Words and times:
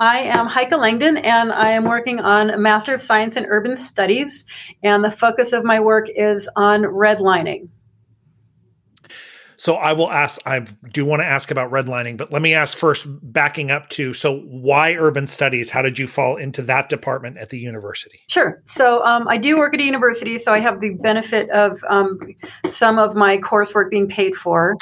I 0.00 0.20
am 0.20 0.46
Heike 0.46 0.72
Langdon, 0.72 1.16
and 1.18 1.52
I 1.52 1.70
am 1.70 1.84
working 1.84 2.20
on 2.20 2.50
a 2.50 2.58
Master 2.58 2.94
of 2.94 3.00
Science 3.00 3.36
in 3.36 3.46
Urban 3.46 3.76
Studies. 3.76 4.44
And 4.82 5.04
the 5.04 5.10
focus 5.10 5.52
of 5.52 5.64
my 5.64 5.80
work 5.80 6.06
is 6.14 6.48
on 6.56 6.82
redlining. 6.82 7.68
So 9.58 9.76
I 9.76 9.94
will 9.94 10.10
ask, 10.10 10.40
I 10.46 10.60
do 10.92 11.04
want 11.04 11.20
to 11.20 11.26
ask 11.26 11.50
about 11.50 11.70
redlining, 11.70 12.16
but 12.16 12.30
let 12.30 12.42
me 12.42 12.52
ask 12.52 12.76
first, 12.76 13.06
backing 13.32 13.70
up 13.70 13.88
to 13.90 14.12
so 14.12 14.40
why 14.40 14.94
urban 14.94 15.26
studies? 15.26 15.70
How 15.70 15.82
did 15.82 15.98
you 15.98 16.06
fall 16.06 16.36
into 16.36 16.62
that 16.62 16.88
department 16.88 17.38
at 17.38 17.48
the 17.48 17.58
university? 17.58 18.20
Sure. 18.28 18.62
So 18.66 19.02
um, 19.04 19.26
I 19.28 19.38
do 19.38 19.56
work 19.56 19.74
at 19.74 19.80
a 19.80 19.84
university, 19.84 20.36
so 20.38 20.52
I 20.52 20.60
have 20.60 20.80
the 20.80 20.90
benefit 20.94 21.48
of 21.50 21.82
um, 21.88 22.18
some 22.68 22.98
of 22.98 23.14
my 23.14 23.38
coursework 23.38 23.90
being 23.90 24.08
paid 24.08 24.36
for. 24.36 24.76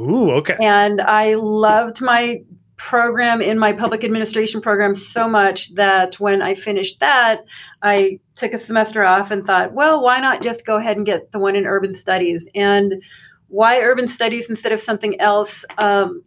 Ooh, 0.00 0.30
okay. 0.32 0.56
And 0.60 1.00
I 1.00 1.34
loved 1.34 2.00
my 2.00 2.42
program 2.78 3.42
in 3.42 3.58
my 3.58 3.72
public 3.72 4.04
administration 4.04 4.60
program 4.60 4.94
so 4.94 5.28
much 5.28 5.74
that 5.74 6.18
when 6.18 6.40
I 6.40 6.54
finished 6.54 7.00
that, 7.00 7.44
I 7.82 8.20
took 8.34 8.54
a 8.54 8.58
semester 8.58 9.04
off 9.04 9.30
and 9.30 9.44
thought, 9.44 9.74
well, 9.74 10.00
why 10.00 10.20
not 10.20 10.42
just 10.42 10.64
go 10.64 10.76
ahead 10.76 10.96
and 10.96 11.04
get 11.04 11.32
the 11.32 11.38
one 11.38 11.56
in 11.56 11.66
urban 11.66 11.92
studies? 11.92 12.48
And 12.54 13.02
why 13.48 13.80
urban 13.80 14.06
studies 14.06 14.48
instead 14.48 14.72
of 14.72 14.80
something 14.80 15.20
else? 15.20 15.64
Um, 15.78 16.22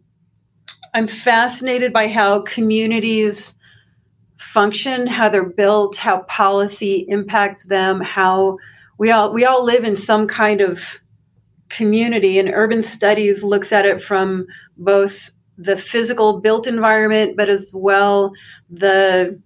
I'm 0.94 1.08
fascinated 1.08 1.92
by 1.92 2.06
how 2.06 2.42
communities 2.42 3.54
function, 4.36 5.06
how 5.06 5.30
they're 5.30 5.44
built, 5.44 5.96
how 5.96 6.20
policy 6.22 7.06
impacts 7.08 7.66
them, 7.66 8.00
how 8.00 8.58
we 8.98 9.10
all 9.10 9.32
we 9.32 9.44
all 9.44 9.64
live 9.64 9.84
in 9.84 9.96
some 9.96 10.26
kind 10.26 10.60
of 10.60 10.98
community 11.70 12.38
and 12.38 12.50
urban 12.52 12.82
studies 12.82 13.42
looks 13.42 13.72
at 13.72 13.86
it 13.86 14.02
from 14.02 14.46
both 14.76 15.30
the 15.62 15.76
physical 15.76 16.40
built 16.40 16.66
environment 16.66 17.36
but 17.36 17.48
as 17.48 17.70
well 17.72 18.32
the 18.70 19.38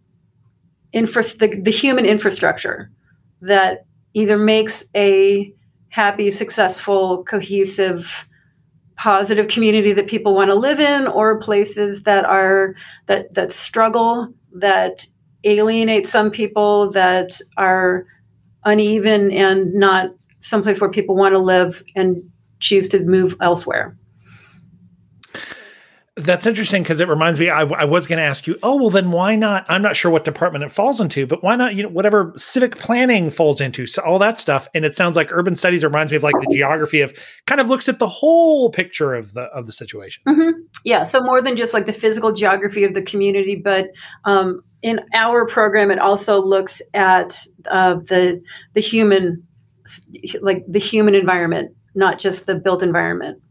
infra- 0.93 1.23
the, 1.23 1.61
the 1.63 1.71
human 1.71 2.05
infrastructure 2.05 2.91
that 3.43 3.85
either 4.15 4.39
makes 4.39 4.85
a 4.95 5.53
happy, 5.91 6.31
successful, 6.31 7.25
cohesive, 7.25 8.27
positive 8.97 9.49
community 9.49 9.93
that 9.93 10.07
people 10.07 10.35
want 10.35 10.51
to 10.51 10.55
live 10.55 10.81
in, 10.81 11.07
or 11.07 11.39
places 11.39 12.03
that 12.05 12.25
are 12.25 12.75
that 13.07 13.33
that 13.35 13.53
struggle, 13.53 14.33
that 14.55 15.07
alienate 15.45 16.09
some 16.09 16.31
people, 16.31 16.91
that 16.91 17.41
are 17.57 18.07
uneven 18.65 19.31
and 19.33 19.73
not 19.75 20.11
someplace 20.41 20.81
where 20.81 20.91
people 20.91 21.15
want 21.15 21.33
to 21.33 21.39
live 21.39 21.83
and 21.95 22.23
choose 22.61 22.89
to 22.89 23.01
move 23.01 23.37
elsewhere. 23.41 23.97
That's 26.19 26.47
interesting 26.47 26.83
because 26.83 27.01
it 27.01 27.09
reminds 27.09 27.39
me. 27.39 27.51
I, 27.51 27.61
I 27.65 27.85
was 27.85 28.07
going 28.07 28.17
to 28.17 28.23
ask 28.25 28.47
you. 28.47 28.59
Oh 28.63 28.77
well, 28.77 28.89
then 28.89 29.11
why 29.11 29.37
not? 29.37 29.67
I'm 29.69 29.83
not 29.83 29.97
sure 29.97 30.11
what 30.11 30.25
department 30.25 30.65
it 30.65 30.73
falls 30.73 30.99
into, 30.99 31.27
but 31.27 31.45
why 31.45 31.57
not? 31.57 31.75
You 31.75 31.83
know, 31.83 31.91
whatever 31.91 32.33
civic 32.37 32.79
planning 32.79 33.29
falls 33.29 33.61
into, 33.61 33.87
so 33.87 34.01
all 34.03 34.19
that 34.21 34.39
stuff. 34.39 34.67
And 34.75 34.87
it 34.87 34.97
sounds 34.97 35.15
like 35.15 35.31
urban 35.31 35.57
studies 35.57 35.85
reminds 35.85 36.13
me 36.13 36.17
of 36.17 36.23
like 36.23 36.35
the 36.41 36.55
geography 36.55 37.03
of 37.03 37.13
kind 37.47 37.61
of 37.61 37.69
looks 37.69 37.87
at 37.87 37.99
the 37.99 38.09
whole 38.09 38.71
picture 38.71 39.13
of 39.13 39.35
the 39.35 39.43
of 39.43 39.67
the 39.67 39.75
situation. 39.75 40.23
Mm-hmm. 40.27 40.59
Yeah. 40.85 41.03
So 41.03 41.21
more 41.21 41.43
than 41.43 41.55
just 41.55 41.75
like 41.75 41.85
the 41.85 41.93
physical 41.93 42.33
geography 42.33 42.85
of 42.85 42.95
the 42.95 43.03
community, 43.03 43.61
but 43.63 43.89
um, 44.25 44.63
in 44.81 45.01
our 45.13 45.47
program, 45.47 45.91
it 45.91 45.99
also 45.99 46.41
looks 46.41 46.81
at 46.95 47.47
uh, 47.71 47.97
the 47.97 48.43
the 48.73 48.81
human, 48.81 49.47
like 50.41 50.65
the 50.67 50.79
human 50.79 51.15
environment, 51.15 51.77
not 51.95 52.19
just 52.19 52.47
the 52.47 52.55
built 52.55 52.83
environment. 52.83 53.43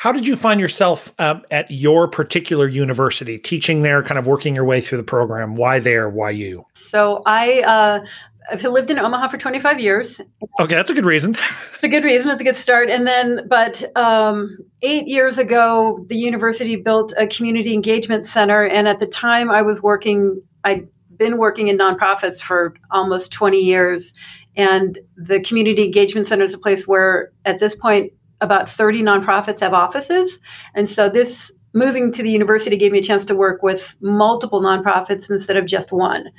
How 0.00 0.12
did 0.12 0.26
you 0.26 0.34
find 0.34 0.58
yourself 0.58 1.12
um, 1.18 1.42
at 1.50 1.70
your 1.70 2.08
particular 2.08 2.66
university, 2.66 3.36
teaching 3.36 3.82
there, 3.82 4.02
kind 4.02 4.18
of 4.18 4.26
working 4.26 4.54
your 4.54 4.64
way 4.64 4.80
through 4.80 4.96
the 4.96 5.04
program? 5.04 5.56
Why 5.56 5.78
there? 5.78 6.08
Why 6.08 6.30
you? 6.30 6.64
So 6.72 7.22
I. 7.26 7.60
Uh, 7.60 8.06
I've 8.50 8.64
lived 8.64 8.90
in 8.90 8.98
Omaha 8.98 9.28
for 9.28 9.36
25 9.36 9.78
years. 9.78 10.18
Okay, 10.58 10.74
that's 10.74 10.88
a 10.88 10.94
good 10.94 11.04
reason. 11.04 11.36
it's 11.74 11.84
a 11.84 11.88
good 11.88 12.02
reason. 12.02 12.30
It's 12.30 12.40
a 12.40 12.44
good 12.44 12.56
start. 12.56 12.88
And 12.88 13.06
then, 13.06 13.46
but 13.46 13.94
um, 13.94 14.56
eight 14.80 15.06
years 15.06 15.38
ago, 15.38 16.02
the 16.08 16.16
university 16.16 16.76
built 16.76 17.12
a 17.18 17.26
community 17.26 17.74
engagement 17.74 18.24
center. 18.24 18.64
And 18.64 18.88
at 18.88 19.00
the 19.00 19.06
time, 19.06 19.50
I 19.50 19.60
was 19.60 19.82
working. 19.82 20.42
I'd 20.64 20.88
been 21.14 21.36
working 21.36 21.68
in 21.68 21.76
nonprofits 21.76 22.40
for 22.40 22.74
almost 22.90 23.32
20 23.32 23.58
years, 23.58 24.14
and 24.56 24.98
the 25.16 25.40
community 25.40 25.84
engagement 25.84 26.26
center 26.26 26.44
is 26.44 26.54
a 26.54 26.58
place 26.58 26.88
where, 26.88 27.32
at 27.44 27.58
this 27.58 27.74
point, 27.76 28.14
about 28.40 28.70
30 28.70 29.02
nonprofits 29.02 29.60
have 29.60 29.74
offices. 29.74 30.38
And 30.74 30.88
so 30.88 31.08
this 31.08 31.50
moving 31.72 32.10
to 32.12 32.22
the 32.22 32.30
university 32.30 32.76
gave 32.76 32.92
me 32.92 32.98
a 32.98 33.02
chance 33.02 33.24
to 33.26 33.34
work 33.34 33.62
with 33.62 33.94
multiple 34.00 34.60
nonprofits 34.60 35.30
instead 35.30 35.56
of 35.56 35.66
just 35.66 35.92
one. 35.92 36.30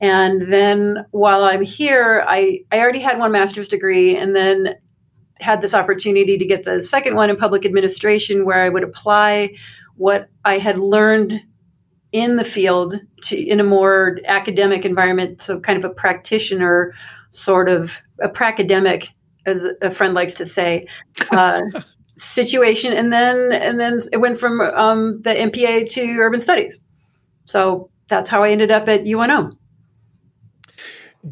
And 0.00 0.52
then 0.52 1.06
while 1.12 1.44
I'm 1.44 1.62
here, 1.62 2.24
I, 2.28 2.60
I 2.70 2.78
already 2.78 3.00
had 3.00 3.18
one 3.18 3.32
master's 3.32 3.68
degree 3.68 4.16
and 4.16 4.36
then 4.36 4.74
had 5.40 5.60
this 5.60 5.74
opportunity 5.74 6.36
to 6.36 6.44
get 6.44 6.64
the 6.64 6.82
second 6.82 7.14
one 7.14 7.30
in 7.30 7.36
public 7.36 7.64
administration 7.64 8.44
where 8.44 8.62
I 8.64 8.68
would 8.68 8.82
apply 8.82 9.54
what 9.96 10.28
I 10.44 10.58
had 10.58 10.78
learned 10.78 11.40
in 12.12 12.36
the 12.36 12.44
field 12.44 12.98
to 13.22 13.36
in 13.36 13.60
a 13.60 13.64
more 13.64 14.18
academic 14.26 14.84
environment, 14.84 15.42
so 15.42 15.60
kind 15.60 15.82
of 15.82 15.90
a 15.90 15.92
practitioner 15.92 16.94
sort 17.30 17.68
of 17.68 17.98
a 18.22 18.28
pracademic 18.28 19.08
as 19.46 19.64
a 19.82 19.90
friend 19.90 20.14
likes 20.14 20.34
to 20.34 20.46
say, 20.46 20.86
uh, 21.30 21.60
situation, 22.16 22.92
and 22.92 23.12
then 23.12 23.52
and 23.52 23.78
then 23.80 24.00
it 24.12 24.18
went 24.18 24.38
from 24.38 24.60
um, 24.60 25.20
the 25.22 25.30
MPA 25.30 25.90
to 25.90 26.02
urban 26.18 26.40
studies. 26.40 26.78
So 27.44 27.90
that's 28.08 28.28
how 28.28 28.42
I 28.42 28.50
ended 28.50 28.70
up 28.70 28.88
at 28.88 29.06
UNO. 29.06 29.50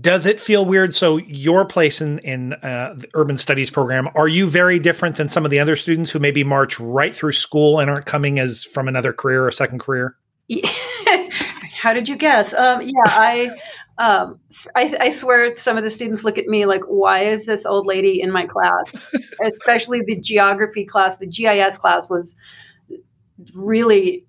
Does 0.00 0.26
it 0.26 0.40
feel 0.40 0.64
weird? 0.64 0.94
So 0.94 1.18
your 1.18 1.64
place 1.64 2.00
in 2.00 2.18
in 2.20 2.54
uh, 2.54 2.94
the 2.96 3.08
urban 3.14 3.36
studies 3.36 3.70
program, 3.70 4.08
are 4.14 4.28
you 4.28 4.46
very 4.46 4.78
different 4.78 5.16
than 5.16 5.28
some 5.28 5.44
of 5.44 5.50
the 5.50 5.60
other 5.60 5.76
students 5.76 6.10
who 6.10 6.18
maybe 6.18 6.42
march 6.42 6.80
right 6.80 7.14
through 7.14 7.32
school 7.32 7.78
and 7.78 7.90
aren't 7.90 8.06
coming 8.06 8.38
as 8.38 8.64
from 8.64 8.88
another 8.88 9.12
career 9.12 9.46
or 9.46 9.50
second 9.50 9.78
career? 9.80 10.16
How 11.80 11.92
did 11.92 12.08
you 12.08 12.16
guess? 12.16 12.54
Um, 12.54 12.82
yeah, 12.82 12.90
I 13.06 13.50
um, 13.98 14.40
I, 14.74 14.96
I, 15.00 15.10
swear 15.10 15.56
some 15.56 15.76
of 15.76 15.84
the 15.84 15.90
students 15.90 16.24
look 16.24 16.36
at 16.36 16.46
me 16.46 16.66
like, 16.66 16.82
why 16.88 17.24
is 17.24 17.46
this 17.46 17.64
old 17.64 17.86
lady 17.86 18.20
in 18.20 18.32
my 18.32 18.44
class? 18.44 18.92
Especially 19.46 20.00
the 20.00 20.20
geography 20.20 20.84
class, 20.84 21.18
the 21.18 21.26
GIS 21.26 21.78
class 21.78 22.10
was 22.10 22.34
really 23.54 24.26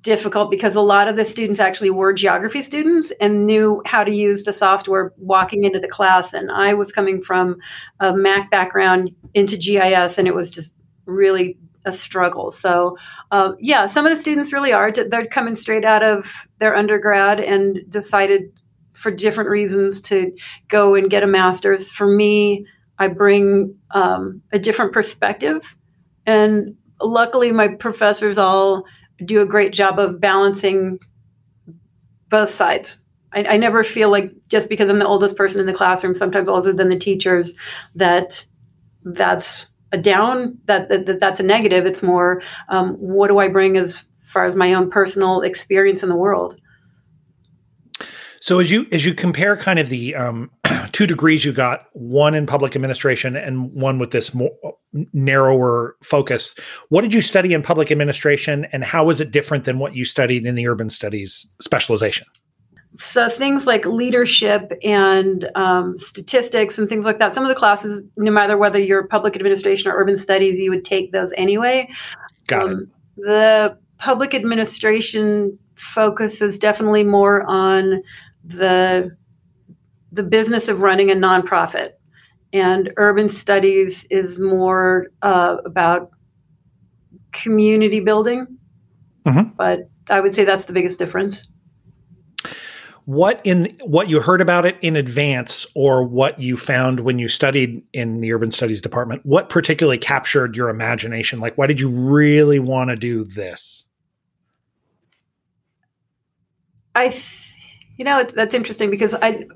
difficult 0.00 0.50
because 0.50 0.76
a 0.76 0.80
lot 0.80 1.08
of 1.08 1.16
the 1.16 1.24
students 1.24 1.60
actually 1.60 1.90
were 1.90 2.12
geography 2.12 2.60
students 2.60 3.12
and 3.20 3.46
knew 3.46 3.82
how 3.86 4.04
to 4.04 4.12
use 4.12 4.44
the 4.44 4.52
software 4.52 5.12
walking 5.16 5.64
into 5.64 5.80
the 5.80 5.88
class. 5.88 6.34
And 6.34 6.50
I 6.50 6.74
was 6.74 6.92
coming 6.92 7.22
from 7.22 7.56
a 8.00 8.12
Mac 8.12 8.50
background 8.50 9.10
into 9.32 9.56
GIS, 9.56 10.18
and 10.18 10.28
it 10.28 10.34
was 10.34 10.50
just 10.50 10.74
really 11.06 11.56
a 11.86 11.92
struggle. 11.92 12.50
So, 12.50 12.96
uh, 13.30 13.52
yeah, 13.58 13.86
some 13.86 14.06
of 14.06 14.10
the 14.10 14.20
students 14.20 14.52
really 14.52 14.72
are. 14.72 14.90
They're 14.90 15.26
coming 15.26 15.54
straight 15.54 15.84
out 15.84 16.02
of 16.02 16.46
their 16.58 16.76
undergrad 16.76 17.40
and 17.40 17.78
decided 17.88 18.52
for 18.94 19.10
different 19.10 19.50
reasons 19.50 20.00
to 20.02 20.32
go 20.68 20.94
and 20.94 21.10
get 21.10 21.22
a 21.22 21.26
master's. 21.26 21.90
For 21.90 22.06
me, 22.06 22.66
I 22.98 23.08
bring 23.08 23.74
um, 23.90 24.40
a 24.52 24.58
different 24.58 24.92
perspective. 24.92 25.76
And 26.26 26.76
luckily, 27.00 27.52
my 27.52 27.68
professors 27.68 28.38
all 28.38 28.84
do 29.24 29.40
a 29.40 29.46
great 29.46 29.72
job 29.72 29.98
of 29.98 30.20
balancing 30.20 30.98
both 32.28 32.50
sides. 32.50 32.98
I, 33.32 33.44
I, 33.44 33.56
never 33.56 33.84
feel 33.84 34.10
like 34.10 34.32
just 34.48 34.68
because 34.68 34.90
I'm 34.90 34.98
the 34.98 35.06
oldest 35.06 35.36
person 35.36 35.60
in 35.60 35.66
the 35.66 35.74
classroom, 35.74 36.14
sometimes 36.14 36.48
older 36.48 36.72
than 36.72 36.88
the 36.88 36.98
teachers, 36.98 37.54
that 37.94 38.44
that's 39.04 39.66
a 39.92 39.98
down, 39.98 40.58
that, 40.64 40.88
that, 40.88 41.06
that 41.06 41.20
that's 41.20 41.40
a 41.40 41.44
negative. 41.44 41.86
It's 41.86 42.02
more, 42.02 42.42
um, 42.68 42.94
what 42.94 43.28
do 43.28 43.38
I 43.38 43.48
bring 43.48 43.76
as 43.76 44.04
far 44.18 44.46
as 44.46 44.56
my 44.56 44.74
own 44.74 44.90
personal 44.90 45.42
experience 45.42 46.02
in 46.02 46.08
the 46.08 46.16
world? 46.16 46.60
So 48.44 48.58
as 48.58 48.70
you 48.70 48.86
as 48.92 49.06
you 49.06 49.14
compare 49.14 49.56
kind 49.56 49.78
of 49.78 49.88
the 49.88 50.14
um, 50.14 50.50
two 50.92 51.06
degrees 51.06 51.46
you 51.46 51.52
got, 51.54 51.86
one 51.94 52.34
in 52.34 52.44
public 52.44 52.76
administration 52.76 53.36
and 53.36 53.72
one 53.72 53.98
with 53.98 54.10
this 54.10 54.34
more 54.34 54.50
narrower 55.14 55.96
focus, 56.02 56.54
what 56.90 57.00
did 57.00 57.14
you 57.14 57.22
study 57.22 57.54
in 57.54 57.62
public 57.62 57.90
administration, 57.90 58.66
and 58.70 58.84
how 58.84 59.06
was 59.06 59.18
it 59.18 59.30
different 59.30 59.64
than 59.64 59.78
what 59.78 59.96
you 59.96 60.04
studied 60.04 60.44
in 60.44 60.56
the 60.56 60.68
urban 60.68 60.90
studies 60.90 61.46
specialization? 61.62 62.26
So 62.98 63.30
things 63.30 63.66
like 63.66 63.86
leadership 63.86 64.74
and 64.84 65.50
um, 65.54 65.96
statistics 65.96 66.78
and 66.78 66.86
things 66.86 67.06
like 67.06 67.18
that. 67.20 67.32
Some 67.32 67.44
of 67.44 67.48
the 67.48 67.54
classes, 67.54 68.02
no 68.18 68.30
matter 68.30 68.58
whether 68.58 68.78
you're 68.78 69.04
public 69.04 69.36
administration 69.36 69.90
or 69.90 69.96
urban 69.96 70.18
studies, 70.18 70.58
you 70.58 70.68
would 70.68 70.84
take 70.84 71.12
those 71.12 71.32
anyway. 71.38 71.88
Got 72.46 72.66
um, 72.66 72.72
it. 72.72 73.22
The 73.22 73.78
public 73.96 74.34
administration 74.34 75.58
focus 75.76 76.40
is 76.42 76.58
definitely 76.58 77.04
more 77.04 77.42
on 77.44 78.02
the 78.44 79.16
the 80.12 80.22
business 80.22 80.68
of 80.68 80.82
running 80.82 81.10
a 81.10 81.14
nonprofit, 81.14 81.92
and 82.52 82.92
urban 82.96 83.28
studies 83.28 84.06
is 84.10 84.38
more 84.38 85.08
uh, 85.22 85.56
about 85.64 86.10
community 87.32 88.00
building. 88.00 88.46
Mm-hmm. 89.26 89.50
But 89.56 89.88
I 90.10 90.20
would 90.20 90.34
say 90.34 90.44
that's 90.44 90.66
the 90.66 90.72
biggest 90.72 90.98
difference. 90.98 91.48
What 93.06 93.40
in 93.44 93.76
what 93.84 94.08
you 94.08 94.20
heard 94.20 94.40
about 94.40 94.64
it 94.64 94.78
in 94.80 94.96
advance, 94.96 95.66
or 95.74 96.06
what 96.06 96.40
you 96.40 96.56
found 96.56 97.00
when 97.00 97.18
you 97.18 97.28
studied 97.28 97.82
in 97.92 98.20
the 98.20 98.32
urban 98.32 98.50
studies 98.50 98.80
department? 98.80 99.26
What 99.26 99.50
particularly 99.50 99.98
captured 99.98 100.56
your 100.56 100.70
imagination? 100.70 101.38
Like, 101.38 101.58
why 101.58 101.66
did 101.66 101.80
you 101.80 101.90
really 101.90 102.60
want 102.60 102.90
to 102.90 102.96
do 102.96 103.24
this? 103.24 103.84
I, 106.94 107.08
th- 107.08 107.43
you 107.96 108.04
know, 108.04 108.18
it's 108.18 108.34
that's 108.34 108.54
interesting 108.54 108.90
because 108.90 109.14
I, 109.14 109.46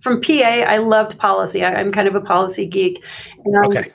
from 0.00 0.20
PA, 0.20 0.32
I 0.32 0.78
loved 0.78 1.18
policy. 1.18 1.64
I, 1.64 1.80
am 1.80 1.92
kind 1.92 2.08
of 2.08 2.14
a 2.14 2.20
policy 2.20 2.66
geek, 2.66 3.02
and 3.44 3.56
um, 3.56 3.70
okay. 3.70 3.92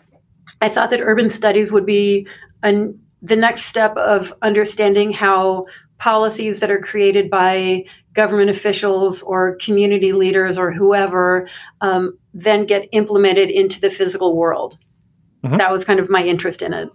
I 0.62 0.70
thought 0.70 0.90
that 0.92 1.02
urban 1.02 1.30
studies 1.30 1.72
would 1.72 1.86
be 1.86 2.28
an, 2.64 3.00
the 3.22 3.36
next 3.36 3.66
step 3.66 3.96
of 3.98 4.34
understanding 4.42 5.12
how 5.12 5.66
policies 5.98 6.60
that 6.60 6.70
are 6.70 6.80
created 6.80 7.30
by 7.30 7.86
government 8.14 8.50
officials 8.50 9.22
or 9.24 9.58
community 9.58 10.12
leaders 10.12 10.58
or 10.58 10.72
whoever 10.72 11.48
um, 11.82 12.18
then 12.34 12.66
get 12.66 12.88
implemented 12.92 13.50
into 13.50 13.80
the 13.80 13.90
physical 13.90 14.36
world. 14.36 14.78
Mm-hmm. 15.44 15.58
That 15.58 15.72
was 15.72 15.84
kind 15.84 16.00
of 16.00 16.10
my 16.10 16.24
interest 16.24 16.62
in 16.62 16.74
it. 16.74 16.90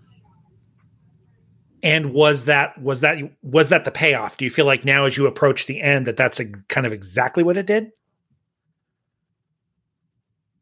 And 1.82 2.12
was 2.12 2.44
that 2.44 2.80
was 2.80 3.00
that 3.00 3.18
was 3.42 3.70
that 3.70 3.84
the 3.84 3.90
payoff? 3.90 4.36
Do 4.36 4.44
you 4.44 4.50
feel 4.50 4.66
like 4.66 4.84
now, 4.84 5.04
as 5.04 5.16
you 5.16 5.26
approach 5.26 5.66
the 5.66 5.80
end, 5.80 6.06
that 6.06 6.16
that's 6.16 6.38
a, 6.38 6.46
kind 6.68 6.86
of 6.86 6.92
exactly 6.92 7.42
what 7.42 7.56
it 7.56 7.66
did? 7.66 7.90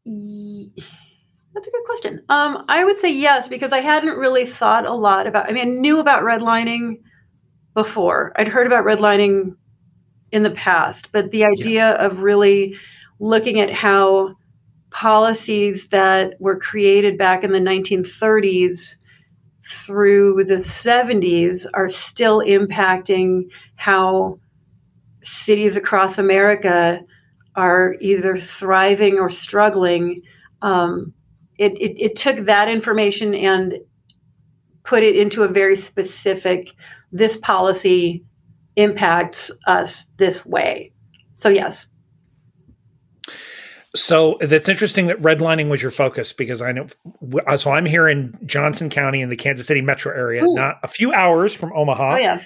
That's 0.07 1.67
a 1.67 1.71
good 1.71 1.85
question. 1.87 2.23
Um, 2.29 2.65
I 2.69 2.85
would 2.85 2.97
say 2.97 3.13
yes 3.13 3.49
because 3.49 3.73
I 3.73 3.81
hadn't 3.81 4.17
really 4.17 4.47
thought 4.47 4.87
a 4.87 4.95
lot 4.95 5.27
about. 5.27 5.49
I 5.49 5.53
mean, 5.53 5.69
I 5.69 5.71
knew 5.71 5.99
about 5.99 6.23
redlining 6.23 7.01
before. 7.75 8.33
I'd 8.37 8.49
heard 8.49 8.67
about 8.67 8.85
redlining 8.85 9.57
in 10.31 10.45
the 10.45 10.51
past, 10.51 11.11
but 11.11 11.31
the 11.31 11.45
idea 11.45 11.91
yeah. 11.91 12.07
of 12.07 12.21
really 12.21 12.77
looking 13.19 13.61
at 13.61 13.73
how 13.73 14.37
policies 14.91 15.89
that 15.89 16.35
were 16.41 16.59
created 16.59 17.19
back 17.19 17.45
in 17.45 17.53
the 17.53 17.59
1930s 17.59 18.97
through 19.69 20.45
the 20.45 20.55
70s 20.55 21.67
are 21.75 21.89
still 21.89 22.41
impacting 22.41 23.51
how 23.77 24.39
cities 25.23 25.77
across 25.77 26.19
America 26.19 27.01
are 27.55 27.95
either 28.01 28.39
thriving 28.39 29.19
or 29.19 29.29
struggling. 29.29 30.23
Um, 30.63 31.13
it, 31.59 31.73
it, 31.73 32.01
it 32.01 32.17
took 32.17 32.39
that 32.47 32.69
information 32.69 33.35
and 33.35 33.79
put 34.85 35.03
it 35.03 35.17
into 35.17 35.43
a 35.43 35.49
very 35.49 35.77
specific 35.77 36.71
this 37.13 37.37
policy 37.37 38.25
impacts 38.77 39.51
us 39.67 40.07
this 40.17 40.47
way. 40.47 40.93
So, 41.35 41.49
yes. 41.49 41.87
So 43.97 44.37
that's 44.41 44.69
interesting 44.69 45.07
that 45.07 45.21
redlining 45.23 45.71
was 45.71 45.81
your 45.81 45.91
focus 45.91 46.33
because 46.33 46.61
I 46.61 46.73
know. 46.73 46.87
Uh, 47.47 47.57
so 47.57 47.71
I'm 47.71 47.87
here 47.87 48.09
in 48.09 48.35
Johnson 48.45 48.91
County 48.91 49.23
in 49.23 49.31
the 49.31 49.37
Kansas 49.37 49.67
City 49.67 49.81
metro 49.81 50.15
area, 50.15 50.45
Ooh. 50.45 50.55
not 50.55 50.79
a 50.83 50.89
few 50.89 51.13
hours 51.13 51.55
from 51.55 51.73
Omaha. 51.73 52.15
Oh, 52.15 52.19
yeah. 52.19 52.43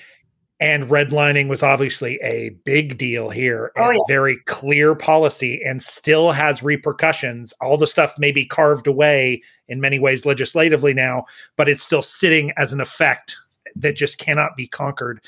And 0.60 0.84
redlining 0.84 1.48
was 1.48 1.64
obviously 1.64 2.20
a 2.22 2.50
big 2.64 2.96
deal 2.96 3.28
here 3.30 3.72
oh, 3.76 3.80
and 3.80 3.88
oh, 3.88 3.90
yeah. 3.90 4.02
very 4.06 4.36
clear 4.46 4.94
policy 4.94 5.60
and 5.64 5.82
still 5.82 6.30
has 6.30 6.62
repercussions. 6.62 7.52
All 7.60 7.76
the 7.76 7.88
stuff 7.88 8.16
may 8.16 8.30
be 8.30 8.46
carved 8.46 8.86
away 8.86 9.42
in 9.66 9.80
many 9.80 9.98
ways 9.98 10.24
legislatively 10.24 10.94
now, 10.94 11.24
but 11.56 11.68
it's 11.68 11.82
still 11.82 12.02
sitting 12.02 12.52
as 12.56 12.72
an 12.72 12.80
effect 12.80 13.36
that 13.74 13.96
just 13.96 14.18
cannot 14.18 14.56
be 14.56 14.68
conquered. 14.68 15.20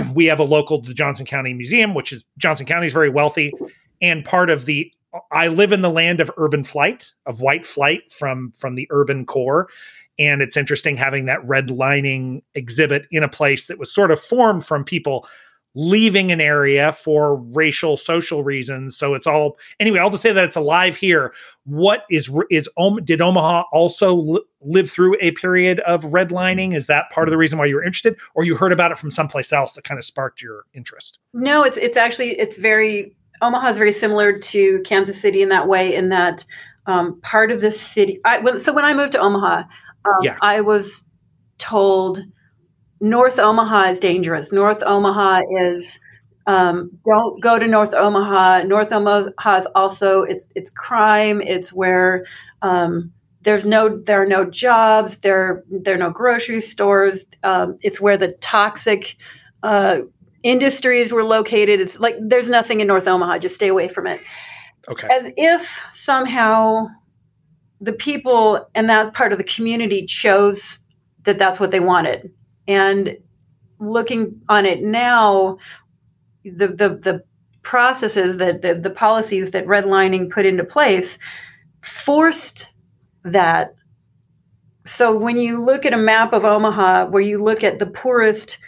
we 0.14 0.24
have 0.24 0.40
a 0.40 0.44
local 0.44 0.80
the 0.80 0.94
Johnson 0.94 1.26
County 1.26 1.52
Museum, 1.52 1.94
which 1.94 2.10
is 2.10 2.24
Johnson 2.38 2.64
County 2.64 2.86
is 2.86 2.94
very 2.94 3.10
wealthy, 3.10 3.52
and 4.00 4.24
part 4.24 4.48
of 4.48 4.64
the 4.64 4.90
I 5.30 5.48
live 5.48 5.72
in 5.72 5.82
the 5.82 5.90
land 5.90 6.20
of 6.20 6.30
urban 6.36 6.64
flight, 6.64 7.12
of 7.26 7.40
white 7.40 7.66
flight 7.66 8.10
from 8.10 8.52
from 8.52 8.74
the 8.74 8.86
urban 8.90 9.26
core. 9.26 9.68
And 10.18 10.42
it's 10.42 10.56
interesting 10.56 10.96
having 10.96 11.26
that 11.26 11.40
redlining 11.46 12.42
exhibit 12.54 13.06
in 13.10 13.22
a 13.22 13.28
place 13.28 13.66
that 13.66 13.78
was 13.78 13.92
sort 13.92 14.10
of 14.10 14.20
formed 14.20 14.64
from 14.64 14.84
people 14.84 15.26
leaving 15.74 16.30
an 16.30 16.40
area 16.40 16.92
for 16.92 17.36
racial 17.36 17.96
social 17.96 18.44
reasons. 18.44 18.96
So 18.96 19.14
it's 19.14 19.26
all 19.26 19.56
anyway 19.80 20.00
i'll 20.00 20.10
just 20.10 20.22
say 20.22 20.32
that 20.32 20.44
it's 20.44 20.56
alive 20.56 20.96
here. 20.96 21.32
What 21.64 22.04
is 22.10 22.30
is 22.50 22.68
did 23.04 23.20
omaha 23.20 23.64
also 23.72 24.40
live 24.60 24.90
through 24.90 25.16
a 25.20 25.30
period 25.32 25.80
of 25.80 26.02
redlining 26.04 26.74
is 26.74 26.86
that 26.86 27.10
part 27.10 27.26
of 27.26 27.30
the 27.30 27.38
reason 27.38 27.58
why 27.58 27.66
you 27.66 27.76
were 27.76 27.84
interested? 27.84 28.18
Or 28.34 28.44
you 28.44 28.54
heard 28.54 28.72
about 28.72 28.92
it 28.92 28.98
from 28.98 29.10
someplace 29.10 29.52
else 29.52 29.74
that 29.74 29.84
kind 29.84 29.98
of 29.98 30.04
sparked 30.04 30.42
your 30.42 30.64
interest? 30.74 31.18
No 31.32 31.62
it's 31.62 31.78
it's 31.78 31.96
actually 31.96 32.38
it's 32.38 32.56
very 32.56 33.14
omaha 33.42 33.68
is 33.68 33.78
very 33.78 33.92
similar 33.92 34.38
to 34.38 34.80
kansas 34.84 35.20
city 35.20 35.42
in 35.42 35.48
that 35.48 35.68
way 35.68 35.94
in 35.94 36.08
that 36.08 36.44
um, 36.86 37.20
part 37.20 37.52
of 37.52 37.60
the 37.60 37.70
city 37.70 38.20
I, 38.24 38.38
when, 38.38 38.58
so 38.58 38.72
when 38.72 38.84
i 38.84 38.94
moved 38.94 39.12
to 39.12 39.20
omaha 39.20 39.64
um, 40.04 40.18
yeah. 40.22 40.36
i 40.40 40.60
was 40.60 41.04
told 41.58 42.20
North 43.02 43.40
Omaha 43.40 43.90
is 43.90 44.00
dangerous. 44.00 44.52
North 44.52 44.80
Omaha 44.84 45.40
is 45.60 46.00
um, 46.46 46.90
don't 47.04 47.42
go 47.42 47.58
to 47.58 47.66
North 47.66 47.94
Omaha. 47.94 48.62
North 48.62 48.92
Omaha 48.92 49.56
is 49.56 49.66
also 49.74 50.22
it's 50.22 50.48
it's 50.54 50.70
crime. 50.70 51.40
It's 51.40 51.72
where 51.72 52.24
um, 52.62 53.12
there's 53.42 53.66
no 53.66 54.00
there 54.06 54.22
are 54.22 54.26
no 54.26 54.44
jobs. 54.44 55.18
There 55.18 55.64
there 55.68 55.96
are 55.96 55.98
no 55.98 56.10
grocery 56.10 56.60
stores. 56.60 57.26
Um, 57.42 57.76
it's 57.82 58.00
where 58.00 58.16
the 58.16 58.32
toxic 58.40 59.16
uh, 59.64 59.98
industries 60.42 61.12
were 61.12 61.24
located. 61.24 61.80
It's 61.80 62.00
like 62.00 62.16
there's 62.20 62.48
nothing 62.48 62.80
in 62.80 62.86
North 62.86 63.06
Omaha. 63.06 63.38
Just 63.38 63.54
stay 63.54 63.68
away 63.68 63.88
from 63.88 64.06
it. 64.06 64.20
Okay. 64.88 65.08
As 65.10 65.32
if 65.36 65.80
somehow 65.90 66.86
the 67.80 67.92
people 67.92 68.68
in 68.74 68.86
that 68.88 69.14
part 69.14 69.32
of 69.32 69.38
the 69.38 69.44
community 69.44 70.06
chose 70.06 70.78
that 71.24 71.38
that's 71.38 71.60
what 71.60 71.70
they 71.70 71.80
wanted 71.80 72.32
and 72.66 73.16
looking 73.78 74.40
on 74.48 74.66
it 74.66 74.82
now, 74.82 75.58
the 76.44 76.68
the, 76.68 76.88
the 76.88 77.24
processes 77.62 78.38
that 78.38 78.62
the, 78.62 78.74
the 78.74 78.90
policies 78.90 79.52
that 79.52 79.66
redlining 79.66 80.30
put 80.30 80.46
into 80.46 80.64
place 80.64 81.18
forced 81.82 82.66
that. 83.24 83.74
So 84.84 85.16
when 85.16 85.36
you 85.36 85.64
look 85.64 85.86
at 85.86 85.92
a 85.92 85.98
map 85.98 86.32
of 86.32 86.44
Omaha, 86.44 87.06
where 87.06 87.22
you 87.22 87.42
look 87.42 87.62
at 87.62 87.78
the 87.78 87.86
poorest 87.86 88.58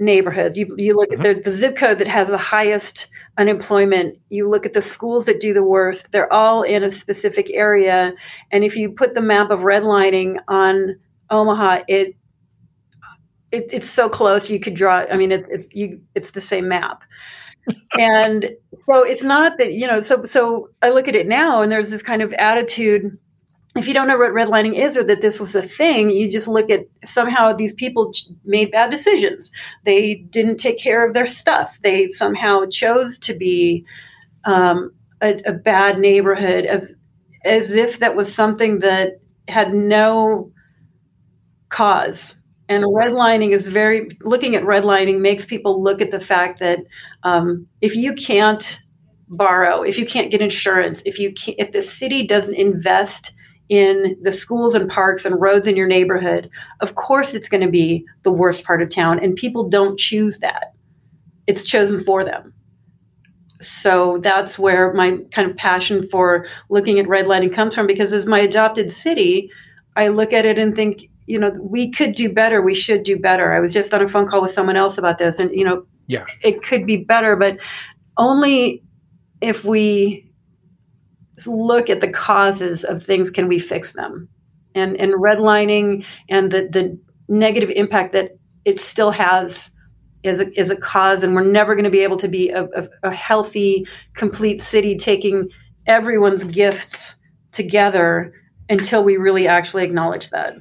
neighborhoods, 0.00 0.56
you, 0.56 0.74
you 0.78 0.96
look 0.96 1.10
mm-hmm. 1.10 1.24
at 1.24 1.44
the, 1.44 1.50
the 1.50 1.56
zip 1.56 1.76
code 1.76 1.98
that 1.98 2.08
has 2.08 2.28
the 2.28 2.38
highest 2.38 3.08
unemployment, 3.38 4.18
you 4.30 4.48
look 4.48 4.66
at 4.66 4.72
the 4.72 4.82
schools 4.82 5.26
that 5.26 5.40
do 5.40 5.52
the 5.52 5.62
worst, 5.62 6.10
they're 6.10 6.32
all 6.32 6.62
in 6.62 6.82
a 6.82 6.90
specific 6.90 7.50
area. 7.50 8.12
And 8.50 8.64
if 8.64 8.74
you 8.76 8.90
put 8.90 9.14
the 9.14 9.20
map 9.20 9.50
of 9.50 9.60
redlining 9.60 10.36
on 10.48 10.96
Omaha, 11.30 11.84
it 11.86 12.16
it, 13.52 13.68
it's 13.72 13.88
so 13.88 14.08
close 14.08 14.48
you 14.48 14.60
could 14.60 14.74
draw 14.74 15.04
i 15.10 15.16
mean 15.16 15.32
it's 15.32 15.48
it's 15.48 15.66
you 15.72 16.00
it's 16.14 16.30
the 16.32 16.40
same 16.40 16.68
map 16.68 17.02
and 17.98 18.50
so 18.78 19.02
it's 19.02 19.24
not 19.24 19.58
that 19.58 19.72
you 19.72 19.86
know 19.86 20.00
so 20.00 20.24
so 20.24 20.68
i 20.82 20.90
look 20.90 21.08
at 21.08 21.16
it 21.16 21.26
now 21.26 21.60
and 21.60 21.70
there's 21.70 21.90
this 21.90 22.02
kind 22.02 22.22
of 22.22 22.32
attitude 22.34 23.18
if 23.76 23.86
you 23.86 23.94
don't 23.94 24.08
know 24.08 24.18
what 24.18 24.32
redlining 24.32 24.74
is 24.74 24.96
or 24.96 25.04
that 25.04 25.20
this 25.20 25.38
was 25.38 25.54
a 25.54 25.62
thing 25.62 26.10
you 26.10 26.30
just 26.30 26.48
look 26.48 26.70
at 26.70 26.86
somehow 27.04 27.52
these 27.52 27.72
people 27.74 28.12
made 28.44 28.72
bad 28.72 28.90
decisions. 28.90 29.52
They 29.84 30.16
didn't 30.30 30.56
take 30.56 30.78
care 30.78 31.06
of 31.06 31.14
their 31.14 31.26
stuff. 31.26 31.78
They 31.82 32.08
somehow 32.08 32.66
chose 32.66 33.18
to 33.20 33.34
be 33.34 33.84
um, 34.44 34.92
a, 35.22 35.40
a 35.46 35.52
bad 35.52 35.98
neighborhood 35.98 36.64
as 36.64 36.94
as 37.44 37.72
if 37.72 38.00
that 38.00 38.16
was 38.16 38.34
something 38.34 38.80
that 38.80 39.20
had 39.48 39.72
no 39.72 40.52
cause. 41.70 42.34
And 42.68 42.84
redlining 42.84 43.52
is 43.52 43.66
very 43.66 44.08
looking 44.22 44.54
at 44.54 44.64
redlining 44.64 45.20
makes 45.20 45.44
people 45.44 45.82
look 45.82 46.00
at 46.00 46.10
the 46.10 46.20
fact 46.20 46.58
that 46.58 46.80
um, 47.22 47.66
if 47.80 47.94
you 47.96 48.12
can't 48.14 48.78
borrow, 49.28 49.82
if 49.82 49.96
you 49.96 50.04
can't 50.04 50.30
get 50.30 50.40
insurance, 50.40 51.02
if 51.04 51.18
you 51.18 51.32
if 51.46 51.72
the 51.72 51.82
city 51.82 52.26
doesn't 52.26 52.54
invest 52.54 53.32
in 53.70 54.16
the 54.20 54.32
schools 54.32 54.74
and 54.74 54.90
parks 54.90 55.24
and 55.24 55.40
roads 55.40 55.66
in 55.66 55.76
your 55.76 55.86
neighborhood, 55.86 56.50
of 56.80 56.96
course 56.96 57.32
it's 57.32 57.48
going 57.48 57.62
to 57.62 57.70
be 57.70 58.04
the 58.22 58.30
worst 58.30 58.64
part 58.64 58.82
of 58.82 58.90
town, 58.90 59.18
and 59.20 59.34
people 59.34 59.68
don't 59.68 59.98
choose 59.98 60.38
that. 60.40 60.74
It's 61.46 61.64
chosen 61.64 62.00
for 62.00 62.24
them. 62.24 62.52
So 63.62 64.18
that's 64.18 64.58
where 64.58 64.92
my 64.92 65.18
kind 65.32 65.50
of 65.50 65.56
passion 65.56 66.06
for 66.08 66.46
looking 66.68 66.98
at 66.98 67.06
redlining 67.06 67.54
comes 67.54 67.74
from 67.74 67.86
because 67.86 68.12
as 68.12 68.26
my 68.26 68.40
adopted 68.40 68.90
city, 68.92 69.50
I 69.96 70.08
look 70.08 70.32
at 70.32 70.44
it 70.44 70.58
and 70.58 70.74
think 70.74 71.08
you 71.30 71.38
know, 71.38 71.50
we 71.60 71.92
could 71.92 72.16
do 72.16 72.32
better. 72.32 72.60
We 72.60 72.74
should 72.74 73.04
do 73.04 73.16
better. 73.16 73.52
I 73.52 73.60
was 73.60 73.72
just 73.72 73.94
on 73.94 74.02
a 74.02 74.08
phone 74.08 74.26
call 74.26 74.42
with 74.42 74.50
someone 74.50 74.74
else 74.74 74.98
about 74.98 75.18
this, 75.18 75.38
and 75.38 75.52
you 75.52 75.64
know, 75.64 75.86
yeah, 76.08 76.24
it 76.42 76.62
could 76.64 76.86
be 76.86 76.96
better, 76.96 77.36
but 77.36 77.56
only 78.16 78.82
if 79.40 79.64
we 79.64 80.28
look 81.46 81.90
at 81.90 82.00
the 82.00 82.10
causes 82.10 82.84
of 82.84 83.02
things 83.02 83.30
can 83.30 83.48
we 83.48 83.58
fix 83.58 83.92
them. 83.92 84.28
And 84.74 84.96
and 84.96 85.14
redlining 85.14 86.04
and 86.28 86.50
the 86.50 86.68
the 86.70 86.98
negative 87.28 87.70
impact 87.70 88.12
that 88.12 88.36
it 88.64 88.78
still 88.78 89.10
has 89.10 89.70
is 90.22 90.40
a, 90.40 90.60
is 90.60 90.70
a 90.70 90.76
cause, 90.76 91.22
and 91.22 91.34
we're 91.34 91.44
never 91.44 91.74
going 91.74 91.84
to 91.84 91.90
be 91.90 92.00
able 92.00 92.18
to 92.18 92.28
be 92.28 92.50
a, 92.50 92.64
a, 92.64 92.88
a 93.04 93.14
healthy, 93.14 93.86
complete 94.14 94.60
city 94.60 94.96
taking 94.96 95.48
everyone's 95.86 96.44
gifts 96.44 97.16
together 97.52 98.34
until 98.68 99.02
we 99.02 99.16
really 99.16 99.48
actually 99.48 99.82
acknowledge 99.82 100.30
that. 100.30 100.54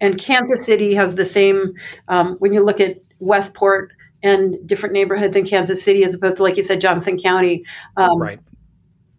And 0.00 0.18
Kansas 0.18 0.66
City 0.66 0.94
has 0.94 1.14
the 1.14 1.24
same. 1.24 1.72
Um, 2.08 2.36
when 2.38 2.52
you 2.52 2.64
look 2.64 2.80
at 2.80 2.98
Westport 3.20 3.92
and 4.22 4.56
different 4.66 4.92
neighborhoods 4.92 5.36
in 5.36 5.46
Kansas 5.46 5.82
City, 5.82 6.04
as 6.04 6.14
opposed 6.14 6.38
to 6.38 6.42
like 6.42 6.56
you 6.56 6.64
said, 6.64 6.80
Johnson 6.80 7.18
County, 7.18 7.64
um, 7.96 8.20
right? 8.20 8.40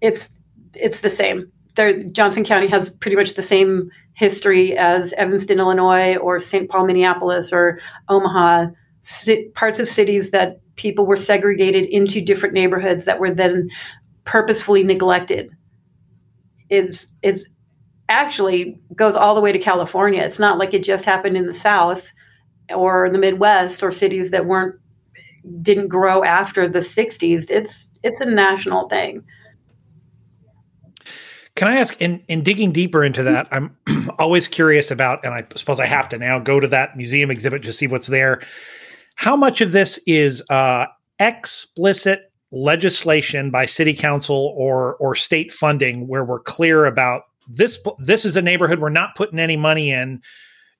It's 0.02 0.37
it's 0.80 1.02
the 1.02 1.10
same. 1.10 1.52
Johnson 2.12 2.44
County 2.44 2.68
has 2.68 2.90
pretty 2.90 3.16
much 3.16 3.36
the 3.36 3.44
same 3.44 3.92
history 4.14 4.76
as 4.76 5.14
Evanston, 5.14 5.60
Illinois, 5.60 6.16
or 6.18 6.40
St. 6.40 6.68
Paul, 6.70 6.88
Minneapolis, 6.88 7.54
or 7.54 7.80
Omaha. 8.10 8.66
Parts 9.54 9.80
of 9.80 9.88
cities 9.88 10.32
that 10.32 10.60
people 10.76 11.06
were 11.06 11.16
segregated 11.16 11.86
into 11.86 12.20
different 12.20 12.54
neighborhoods 12.54 13.06
that 13.06 13.20
were 13.20 13.34
then 13.34 13.70
purposefully 14.26 14.84
neglected. 14.84 15.50
Is 16.70 17.08
is 17.22 17.48
actually 18.10 18.80
goes 18.96 19.16
all 19.16 19.36
the 19.36 19.42
way 19.42 19.52
to 19.52 19.60
California. 19.60 20.22
It's 20.22 20.40
not 20.40 20.58
like 20.58 20.74
it 20.74 20.84
just 20.84 21.06
happened 21.06 21.38
in 21.38 21.46
the 21.46 21.54
South 21.54 22.12
or 22.74 23.10
the 23.10 23.18
Midwest 23.18 23.84
or 23.84 23.92
cities 23.92 24.32
that 24.32 24.46
weren't 24.46 24.76
didn't 25.62 25.88
grow 25.88 26.24
after 26.24 26.68
the 26.68 26.80
60s. 26.80 27.50
It's 27.50 27.92
it's 28.04 28.22
a 28.22 28.26
national 28.26 28.90
thing. 28.90 29.24
Can 31.58 31.68
I 31.68 31.78
ask 31.78 32.00
in 32.00 32.24
in 32.28 32.44
digging 32.44 32.72
deeper 32.72 33.04
into 33.04 33.24
that, 33.24 33.48
I'm 33.52 33.76
always 34.20 34.48
curious 34.48 34.92
about 34.92 35.26
and 35.26 35.34
I 35.34 35.44
suppose 35.56 35.80
I 35.80 35.88
have 35.88 36.08
to 36.10 36.18
now 36.20 36.38
go 36.38 36.60
to 36.60 36.68
that 36.68 36.96
museum 36.96 37.32
exhibit 37.32 37.64
to 37.64 37.74
see 37.74 37.88
what's 37.88 38.08
there. 38.08 38.44
How 39.16 39.36
much 39.36 39.60
of 39.60 39.72
this 39.72 40.00
is 40.06 40.44
uh, 40.52 40.86
explicit 41.18 42.32
legislation 42.52 43.50
by 43.50 43.66
city 43.66 43.96
council 43.96 44.54
or 44.56 44.98
or 44.98 45.16
state 45.16 45.52
funding 45.52 46.08
where 46.08 46.24
we're 46.24 46.40
clear 46.40 46.86
about 46.86 47.24
this 47.50 47.80
this 47.98 48.24
is 48.24 48.38
a 48.38 48.42
neighborhood 48.42 48.80
we're 48.80 48.90
not 48.90 49.16
putting 49.16 49.40
any 49.40 49.58
money 49.58 49.92
in 49.92 50.22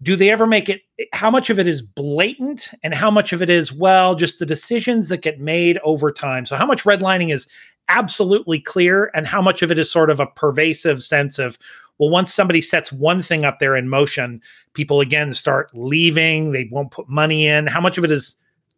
do 0.02 0.16
they 0.16 0.30
ever 0.30 0.46
make 0.46 0.70
it 0.70 0.82
how 1.14 1.32
much 1.32 1.50
of 1.50 1.58
it 1.58 1.68
is 1.68 1.82
blatant 1.82 2.70
and 2.84 2.94
how 2.94 3.10
much 3.10 3.34
of 3.34 3.42
it 3.42 3.50
is 3.50 3.74
well 3.74 4.16
just 4.16 4.40
the 4.40 4.46
decisions 4.46 5.10
that 5.10 5.22
get 5.22 5.40
made 5.40 5.80
over 5.84 6.12
time? 6.12 6.46
So 6.46 6.56
how 6.56 6.66
much 6.66 6.84
redlining 6.84 7.34
is 7.34 7.48
absolutely 7.90 8.60
clear 8.60 9.10
and 9.16 9.26
how 9.26 9.42
much 9.42 9.62
of 9.62 9.72
it 9.72 9.80
is 9.80 9.90
sort 9.90 10.10
of 10.10 10.20
a 10.20 10.28
pervasive 10.28 11.02
sense 11.02 11.40
of 11.40 11.58
well 11.98 12.10
once 12.10 12.34
somebody 12.34 12.62
sets 12.62 12.92
one 12.92 13.22
thing 13.22 13.46
up 13.46 13.60
there 13.60 13.78
in 13.78 13.88
motion 13.88 14.42
people 14.74 15.00
again 15.00 15.34
start 15.34 15.72
leaving 15.74 16.52
they 16.52 16.68
won't 16.72 16.92
put 16.92 17.08
money 17.10 17.48
in. 17.48 17.66
How 17.66 17.82
much 17.82 17.98
of 17.98 18.04
it 18.04 18.12
is 18.12 18.36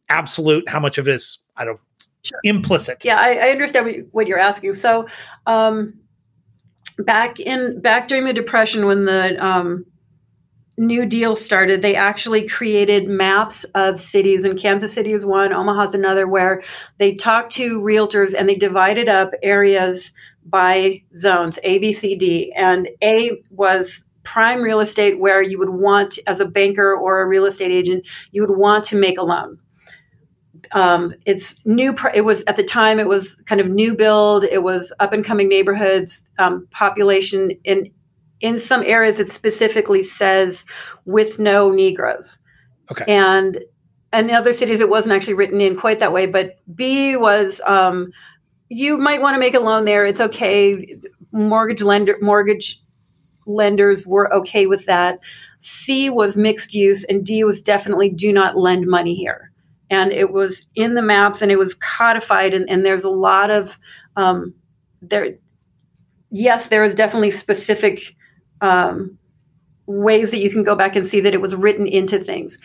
absolute? 0.10 0.68
How 0.70 0.80
much 0.80 0.98
of 0.98 1.08
it 1.08 1.16
is 1.16 1.40
i 1.58 1.66
don't 1.66 1.80
sure. 2.24 2.40
implicit? 2.44 3.04
Yeah 3.04 3.20
I, 3.20 3.34
I, 3.34 3.50
understand 3.50 4.08
what 4.12 4.28
you're 4.28 4.40
asking. 4.40 4.74
So 4.74 5.08
um 5.48 5.94
back 7.00 7.40
in 7.40 7.82
back 7.82 8.08
during 8.08 8.26
the 8.26 8.34
depression 8.34 8.86
when 8.86 9.06
the 9.06 9.44
um, 9.44 9.86
new 10.80 11.06
deal 11.06 11.36
started 11.36 11.82
they 11.82 11.94
actually 11.94 12.48
created 12.48 13.08
maps 13.08 13.66
of 13.76 14.00
cities 14.00 14.46
and 14.46 14.58
kansas 14.58 14.94
city 14.94 15.12
is 15.12 15.26
one 15.26 15.52
omaha's 15.52 15.94
another 15.94 16.26
where 16.26 16.64
they 17.00 17.14
talked 17.14 17.52
to 17.52 17.82
realtors 17.82 18.34
and 18.34 18.48
they 18.48 18.56
divided 18.56 19.10
up 19.10 19.32
areas 19.44 20.14
by 20.46 21.02
zones 21.18 21.60
a 21.64 21.80
b 21.80 21.92
c 21.92 22.16
d 22.16 22.54
and 22.56 22.88
a 23.04 23.32
was 23.52 24.04
prime 24.24 24.62
real 24.62 24.80
estate 24.80 25.20
where 25.20 25.42
you 25.42 25.60
would 25.60 25.70
want 25.70 26.18
as 26.28 26.40
a 26.40 26.46
banker 26.46 26.96
or 26.96 27.22
a 27.22 27.28
real 27.28 27.46
estate 27.46 27.72
agent 27.72 28.06
you 28.32 28.42
would 28.42 28.58
want 28.58 28.84
to 28.84 28.96
make 28.96 29.18
a 29.18 29.24
loan 29.24 29.60
um, 30.74 31.14
it's 31.26 31.56
new. 31.66 31.96
It 32.14 32.22
was 32.22 32.44
at 32.46 32.56
the 32.56 32.64
time. 32.64 33.00
It 33.00 33.08
was 33.08 33.36
kind 33.48 33.60
of 33.62 33.68
new 33.68 33.96
build. 33.96 34.44
It 34.44 34.62
was 34.62 34.94
up 35.00 35.14
and 35.14 35.26
coming 35.26 35.50
neighborhoods. 35.50 36.30
Um, 36.38 36.68
population 36.72 37.52
in 37.64 37.92
in 38.42 38.60
some 38.60 38.84
areas, 38.84 39.20
it 39.20 39.30
specifically 39.30 40.04
says 40.04 40.66
with 41.06 41.40
no 41.40 41.72
Negroes. 41.72 42.38
Okay. 42.92 43.06
And 43.08 43.60
in 44.14 44.32
other 44.32 44.54
cities, 44.54 44.80
it 44.80 44.90
wasn't 44.90 45.14
actually 45.14 45.36
written 45.36 45.62
in 45.62 45.78
quite 45.78 46.00
that 46.00 46.14
way. 46.14 46.26
But 46.26 46.58
B 46.76 47.16
was 47.16 47.62
um, 47.66 48.12
you 48.70 48.98
might 48.98 49.22
want 49.22 49.36
to 49.36 49.40
make 49.40 49.54
a 49.54 49.60
loan 49.60 49.86
there. 49.86 50.06
It's 50.06 50.22
okay. 50.22 50.98
Mortgage 51.32 51.82
lender 51.82 52.16
mortgage 52.22 52.80
lenders 53.46 54.08
were 54.08 54.34
okay 54.34 54.66
with 54.66 54.86
that. 54.86 55.20
C 55.62 56.10
was 56.10 56.38
mixed 56.38 56.74
use, 56.74 57.04
and 57.04 57.26
D 57.26 57.44
was 57.44 57.62
definitely 57.62 58.10
do 58.10 58.32
not 58.32 58.58
lend 58.58 58.88
money 58.88 59.14
here 59.14 59.50
and 59.90 60.12
it 60.12 60.32
was 60.32 60.68
in 60.76 60.94
the 60.94 61.02
maps 61.02 61.42
and 61.42 61.52
it 61.52 61.58
was 61.58 61.76
codified 61.76 62.54
and, 62.54 62.70
and 62.70 62.86
there's 62.86 63.04
a 63.04 63.10
lot 63.10 63.50
of 63.50 63.78
um, 64.16 64.54
there 65.02 65.36
yes 66.32 66.68
there 66.68 66.84
is 66.84 66.96
definitely 66.96 67.32
specific 67.32 68.16
um, 68.62 69.18
ways 69.86 70.32
that 70.32 70.40
you 70.40 70.50
can 70.50 70.64
go 70.64 70.76
back 70.76 70.96
and 70.96 71.08
see 71.08 71.20
that 71.22 71.34
it 71.34 71.42
was 71.42 71.56
written 71.56 71.88
into 71.88 72.20
things. 72.20 72.58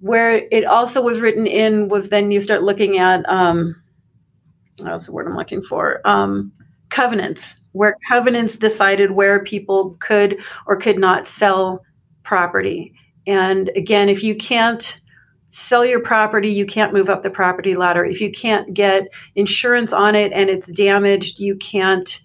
Where 0.00 0.46
it 0.50 0.64
also 0.64 1.00
was 1.00 1.20
written 1.20 1.46
in 1.46 1.88
was 1.88 2.10
then 2.10 2.30
you 2.30 2.40
start 2.40 2.62
looking 2.62 2.98
at 2.98 3.26
um, 3.28 3.74
what's 4.80 5.06
the 5.06 5.12
word 5.12 5.26
i'm 5.26 5.36
looking 5.36 5.62
for? 5.62 6.06
Um, 6.06 6.52
covenants 6.90 7.56
where 7.72 7.96
covenants 8.08 8.56
decided 8.56 9.12
where 9.12 9.42
people 9.42 9.96
could 10.00 10.38
or 10.66 10.76
could 10.76 10.98
not 10.98 11.26
sell 11.26 11.82
property. 12.22 12.92
And 13.26 13.70
again 13.74 14.08
if 14.08 14.22
you 14.22 14.34
can't 14.34 15.00
sell 15.50 15.86
your 15.86 16.00
property, 16.00 16.50
you 16.50 16.66
can't 16.66 16.92
move 16.92 17.08
up 17.08 17.22
the 17.22 17.30
property 17.30 17.74
ladder. 17.74 18.04
If 18.04 18.20
you 18.20 18.30
can't 18.30 18.74
get 18.74 19.08
insurance 19.36 19.92
on 19.94 20.14
it 20.14 20.30
and 20.32 20.50
it's 20.50 20.68
damaged, 20.68 21.40
you 21.40 21.56
can't 21.56 22.20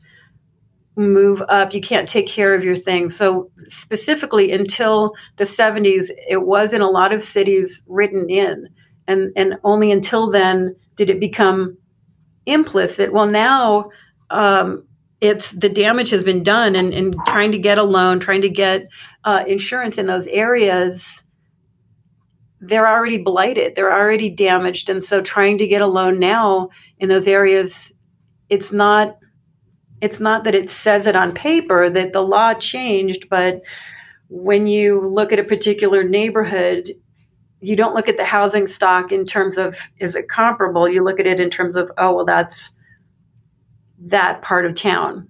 move 1.02 1.42
up, 1.50 1.74
you 1.74 1.82
can't 1.82 2.08
take 2.08 2.28
care 2.28 2.54
of 2.54 2.64
your 2.64 2.76
things. 2.76 3.16
So, 3.16 3.52
specifically 3.68 4.52
until 4.52 5.14
the 5.38 5.44
70s, 5.44 6.10
it 6.30 6.44
was 6.44 6.74
in 6.74 6.82
a 6.82 6.90
lot 6.90 7.14
of 7.14 7.24
cities 7.24 7.82
written 7.88 8.30
in. 8.30 8.68
And, 9.08 9.32
and 9.36 9.56
only 9.64 9.92
until 9.92 10.30
then 10.30 10.76
did 10.96 11.10
it 11.10 11.20
become 11.20 11.78
implicit. 12.46 13.12
Well, 13.12 13.28
now 13.28 13.90
um, 14.30 14.86
it's 15.20 15.52
the 15.52 15.70
damage 15.70 16.12
has 16.12 16.24
been 16.24 16.44
done, 16.44 16.76
and, 16.76 16.94
and 16.94 17.16
trying 17.28 17.52
to 17.52 17.60
get 17.60 17.78
a 17.78 17.84
loan, 17.84 18.20
trying 18.20 18.42
to 18.42 18.50
get 18.50 18.88
uh, 19.24 19.44
insurance 19.48 19.98
in 19.98 20.08
those 20.08 20.28
areas 20.28 21.24
they're 22.62 22.88
already 22.88 23.18
blighted, 23.18 23.76
they're 23.76 23.92
already 23.92 24.30
damaged. 24.30 24.88
And 24.90 25.04
so 25.04 25.22
trying 25.22 25.58
to 25.58 25.68
get 25.68 25.82
a 25.82 25.88
loan 25.88 26.20
now 26.20 26.70
in 27.00 27.10
those 27.10 27.28
areas, 27.28 27.92
it's 28.50 28.72
not 28.72 29.18
it's 30.02 30.20
not 30.20 30.44
that 30.44 30.56
it 30.56 30.70
says 30.70 31.08
it 31.08 31.16
on 31.16 31.34
paper 31.34 31.90
that 31.90 32.14
the 32.14 32.22
law 32.22 32.54
changed, 32.54 33.30
but 33.30 33.62
when 34.30 34.68
you 34.68 35.06
look 35.08 35.32
at 35.32 35.40
a 35.40 35.44
particular 35.44 36.04
neighborhood, 36.04 36.90
you 37.60 37.76
don't 37.76 37.94
look 37.94 38.10
at 38.10 38.18
the 38.18 38.26
housing 38.26 38.68
stock 38.68 39.12
in 39.12 39.26
terms 39.26 39.58
of 39.58 39.78
is 40.00 40.16
it 40.16 40.28
comparable? 40.28 40.90
You 40.90 41.04
look 41.04 41.20
at 41.20 41.28
it 41.28 41.40
in 41.40 41.50
terms 41.50 41.76
of, 41.76 41.92
oh 41.98 42.16
well 42.16 42.26
that's 42.26 42.74
that 44.04 44.42
part 44.42 44.66
of 44.66 44.74
town 44.74 45.28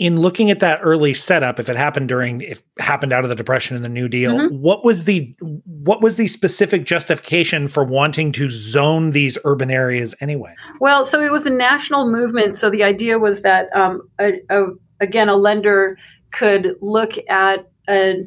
in 0.00 0.18
looking 0.18 0.50
at 0.50 0.60
that 0.60 0.80
early 0.82 1.12
setup 1.12 1.60
if 1.60 1.68
it 1.68 1.76
happened 1.76 2.08
during 2.08 2.40
if 2.40 2.62
happened 2.78 3.12
out 3.12 3.22
of 3.22 3.28
the 3.28 3.36
depression 3.36 3.76
and 3.76 3.84
the 3.84 3.88
new 3.88 4.08
deal 4.08 4.32
mm-hmm. 4.32 4.56
what 4.56 4.82
was 4.82 5.04
the 5.04 5.32
what 5.66 6.00
was 6.00 6.16
the 6.16 6.26
specific 6.26 6.84
justification 6.84 7.68
for 7.68 7.84
wanting 7.84 8.32
to 8.32 8.48
zone 8.48 9.10
these 9.10 9.36
urban 9.44 9.70
areas 9.70 10.14
anyway 10.20 10.54
well 10.80 11.04
so 11.04 11.20
it 11.20 11.30
was 11.30 11.44
a 11.44 11.50
national 11.50 12.10
movement 12.10 12.56
so 12.56 12.70
the 12.70 12.82
idea 12.82 13.18
was 13.18 13.42
that 13.42 13.68
um, 13.76 14.00
a, 14.18 14.32
a, 14.48 14.64
again 15.00 15.28
a 15.28 15.36
lender 15.36 15.98
could 16.32 16.74
look 16.80 17.12
at 17.28 17.70
a 17.88 18.26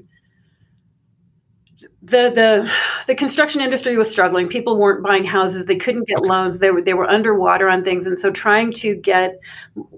the 2.02 2.32
the 2.34 2.72
the 3.08 3.16
construction 3.16 3.62
industry 3.62 3.96
was 3.98 4.10
struggling. 4.10 4.48
People 4.48 4.78
weren't 4.78 5.06
buying 5.06 5.25
houses. 5.25 5.66
They 5.66 5.75
couldn't 5.75 6.08
get 6.08 6.22
loans. 6.22 6.60
They 6.60 6.72
were 6.72 6.82
they 6.82 6.94
were 6.94 7.10
underwater 7.10 7.70
on 7.70 7.84
things, 7.84 8.06
and 8.06 8.18
so 8.18 8.32
trying 8.32 8.72
to 8.74 8.96
get 8.96 9.38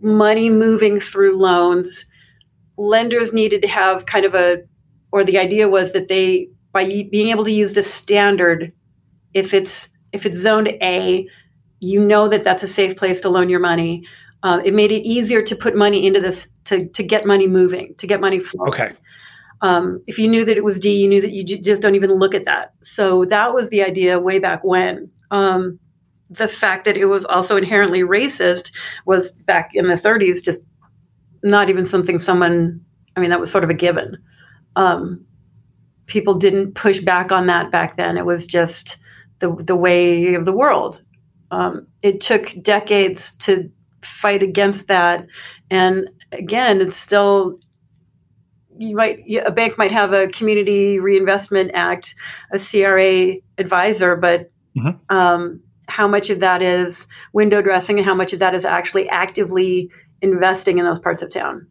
money 0.02 0.50
moving 0.50 1.00
through 1.00 1.38
loans, 1.38 2.06
lenders 2.78 3.34
needed 3.34 3.62
to 3.62 3.68
have 3.68 4.06
kind 4.06 4.26
of 4.26 4.36
a, 4.36 4.64
or 5.12 5.24
the 5.24 5.38
idea 5.38 5.68
was 5.68 5.94
that 5.94 6.08
they 6.08 6.50
by 6.72 6.86
being 6.86 7.30
able 7.30 7.46
to 7.46 7.52
use 7.52 7.74
the 7.74 7.84
standard, 7.84 8.72
if 9.34 9.54
it's 9.54 9.90
if 10.12 10.26
it's 10.26 10.38
zoned 10.38 10.68
A, 10.82 11.28
you 11.80 12.00
know 12.00 12.28
that 12.28 12.44
that's 12.44 12.64
a 12.64 12.68
safe 12.68 12.98
place 12.98 13.20
to 13.22 13.30
loan 13.30 13.50
your 13.50 13.60
money. 13.60 14.06
Uh, 14.44 14.62
it 14.64 14.74
made 14.74 14.92
it 14.92 15.02
easier 15.08 15.42
to 15.42 15.56
put 15.56 15.76
money 15.76 16.06
into 16.06 16.20
this 16.20 16.48
to 16.66 16.88
to 16.90 17.04
get 17.04 17.26
money 17.26 17.48
moving, 17.48 17.96
to 17.96 18.08
get 18.08 18.22
money 18.22 18.40
flowing. 18.40 18.70
Okay. 18.70 18.94
Um, 19.62 20.02
if 20.08 20.20
you 20.20 20.28
knew 20.28 20.46
that 20.46 20.58
it 20.58 20.64
was 20.64 20.80
D, 20.80 20.96
you 20.96 21.08
knew 21.08 21.22
that 21.22 21.32
you 21.32 21.44
just 21.44 21.82
don't 21.82 21.96
even 21.96 22.12
look 22.12 22.36
at 22.36 22.46
that. 22.46 22.74
So 22.84 23.26
that 23.26 23.54
was 23.54 23.70
the 23.70 23.84
idea 23.84 24.20
way 24.20 24.40
back 24.40 24.64
when. 24.64 25.10
Um, 25.32 25.80
the 26.30 26.48
fact 26.48 26.86
that 26.86 26.98
it 26.98 27.06
was 27.06 27.26
also 27.26 27.56
inherently 27.56 28.02
racist 28.02 28.72
was 29.06 29.32
back 29.32 29.72
in 29.74 29.88
the 29.88 29.96
30s 29.96 30.44
just 30.44 30.66
not 31.44 31.70
even 31.70 31.86
something 31.86 32.18
someone, 32.18 32.84
I 33.16 33.20
mean, 33.20 33.30
that 33.30 33.40
was 33.40 33.52
sort 33.52 33.64
of 33.64 33.70
a 33.70 33.76
given. 33.76 34.18
Um, 34.76 35.26
people 36.08 36.34
didn't 36.34 36.74
push 36.74 37.00
back 37.00 37.32
on 37.32 37.48
that 37.48 37.72
back 37.72 37.96
then. 37.96 38.18
It 38.18 38.26
was 38.26 38.46
just 38.46 38.98
the 39.40 39.56
the 39.56 39.76
way 39.76 40.34
of 40.34 40.46
the 40.46 40.52
world. 40.52 41.02
Um, 41.52 41.88
it 42.02 42.22
took 42.22 42.54
decades 42.62 43.34
to 43.40 43.70
fight 44.02 44.42
against 44.44 44.88
that, 44.88 45.26
and 45.70 46.10
again, 46.32 46.82
it's 46.82 46.98
still 46.98 47.58
you 48.78 48.96
might 48.96 49.24
a 49.46 49.52
bank 49.52 49.78
might 49.78 49.92
have 49.92 50.14
a 50.14 50.28
community 50.28 51.00
reinvestment 51.00 51.72
act, 51.74 52.16
a 52.54 52.60
CRA 52.60 53.36
advisor, 53.58 54.16
but 54.16 54.52
mm-hmm. 54.78 55.16
um, 55.16 55.62
how 55.88 56.08
much 56.08 56.30
of 56.30 56.40
that 56.40 56.62
is 56.62 57.08
window 57.34 57.62
dressing 57.62 57.98
and 57.98 58.06
how 58.06 58.16
much 58.16 58.34
of 58.34 58.40
that 58.40 58.56
is 58.56 58.66
actually 58.66 59.08
actively 59.10 59.90
investing 60.22 60.78
in 60.78 60.86
those 60.86 61.00
parts 61.00 61.22
of 61.22 61.30
town? 61.30 61.68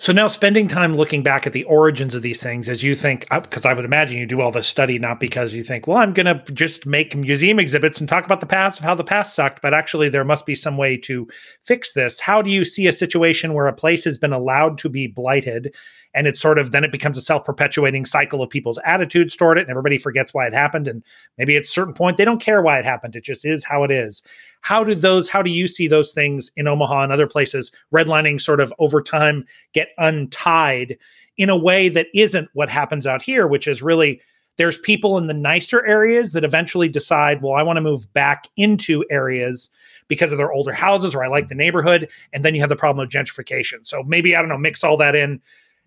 So 0.00 0.14
now 0.14 0.28
spending 0.28 0.66
time 0.66 0.96
looking 0.96 1.22
back 1.22 1.46
at 1.46 1.52
the 1.52 1.64
origins 1.64 2.14
of 2.14 2.22
these 2.22 2.42
things 2.42 2.70
as 2.70 2.82
you 2.82 2.94
think, 2.94 3.26
uh, 3.30 3.40
because 3.40 3.66
I 3.66 3.74
would 3.74 3.84
imagine 3.84 4.16
you 4.16 4.24
do 4.24 4.40
all 4.40 4.50
this 4.50 4.66
study 4.66 4.98
not 4.98 5.20
because 5.20 5.52
you 5.52 5.62
think, 5.62 5.86
well, 5.86 5.98
I'm 5.98 6.14
going 6.14 6.24
to 6.24 6.42
just 6.54 6.86
make 6.86 7.14
museum 7.14 7.58
exhibits 7.58 8.00
and 8.00 8.08
talk 8.08 8.24
about 8.24 8.40
the 8.40 8.46
past 8.46 8.78
of 8.78 8.84
how 8.86 8.94
the 8.94 9.04
past 9.04 9.34
sucked, 9.34 9.60
but 9.60 9.74
actually 9.74 10.08
there 10.08 10.24
must 10.24 10.46
be 10.46 10.54
some 10.54 10.78
way 10.78 10.96
to 10.96 11.28
fix 11.64 11.92
this. 11.92 12.18
How 12.18 12.40
do 12.40 12.48
you 12.48 12.64
see 12.64 12.86
a 12.86 12.92
situation 12.92 13.52
where 13.52 13.66
a 13.66 13.74
place 13.74 14.02
has 14.04 14.16
been 14.16 14.32
allowed 14.32 14.78
to 14.78 14.88
be 14.88 15.06
blighted 15.06 15.74
and 16.14 16.26
it's 16.26 16.40
sort 16.40 16.58
of 16.58 16.72
then 16.72 16.84
it 16.84 16.92
becomes 16.92 17.16
a 17.16 17.22
self-perpetuating 17.22 18.04
cycle 18.04 18.42
of 18.42 18.50
people's 18.50 18.78
attitudes 18.84 19.36
toward 19.36 19.58
it 19.58 19.62
and 19.62 19.70
everybody 19.70 19.98
forgets 19.98 20.34
why 20.34 20.46
it 20.46 20.54
happened 20.54 20.88
and 20.88 21.02
maybe 21.38 21.56
at 21.56 21.64
a 21.64 21.66
certain 21.66 21.94
point 21.94 22.16
they 22.16 22.24
don't 22.24 22.42
care 22.42 22.62
why 22.62 22.78
it 22.78 22.84
happened 22.84 23.14
it 23.14 23.24
just 23.24 23.44
is 23.44 23.64
how 23.64 23.84
it 23.84 23.90
is 23.90 24.22
how 24.60 24.84
do 24.84 24.94
those 24.94 25.28
how 25.28 25.42
do 25.42 25.50
you 25.50 25.66
see 25.66 25.88
those 25.88 26.12
things 26.12 26.50
in 26.56 26.66
omaha 26.66 27.02
and 27.02 27.12
other 27.12 27.26
places 27.26 27.72
redlining 27.94 28.40
sort 28.40 28.60
of 28.60 28.72
over 28.78 29.02
time 29.02 29.44
get 29.72 29.88
untied 29.98 30.96
in 31.36 31.48
a 31.48 31.56
way 31.56 31.88
that 31.88 32.06
isn't 32.14 32.48
what 32.52 32.68
happens 32.68 33.06
out 33.06 33.22
here 33.22 33.46
which 33.46 33.66
is 33.66 33.82
really 33.82 34.20
there's 34.56 34.78
people 34.78 35.16
in 35.16 35.26
the 35.26 35.34
nicer 35.34 35.86
areas 35.86 36.32
that 36.32 36.44
eventually 36.44 36.88
decide 36.88 37.42
well 37.42 37.54
i 37.54 37.62
want 37.62 37.76
to 37.76 37.82
move 37.82 38.12
back 38.12 38.46
into 38.56 39.04
areas 39.10 39.70
because 40.10 40.32
of 40.32 40.38
their 40.38 40.52
older 40.52 40.72
houses 40.72 41.14
or 41.14 41.24
i 41.24 41.28
like 41.28 41.48
the 41.48 41.54
neighborhood. 41.54 42.10
And 42.34 42.44
then 42.44 42.54
you 42.54 42.60
have 42.60 42.68
the 42.68 42.76
problem 42.76 43.02
of 43.02 43.10
gentrification. 43.10 43.86
So 43.86 44.02
maybe 44.02 44.36
i 44.36 44.40
don't 44.40 44.50
know 44.50 44.58
mix 44.58 44.84
all 44.84 44.98
that 44.98 45.14
in 45.14 45.40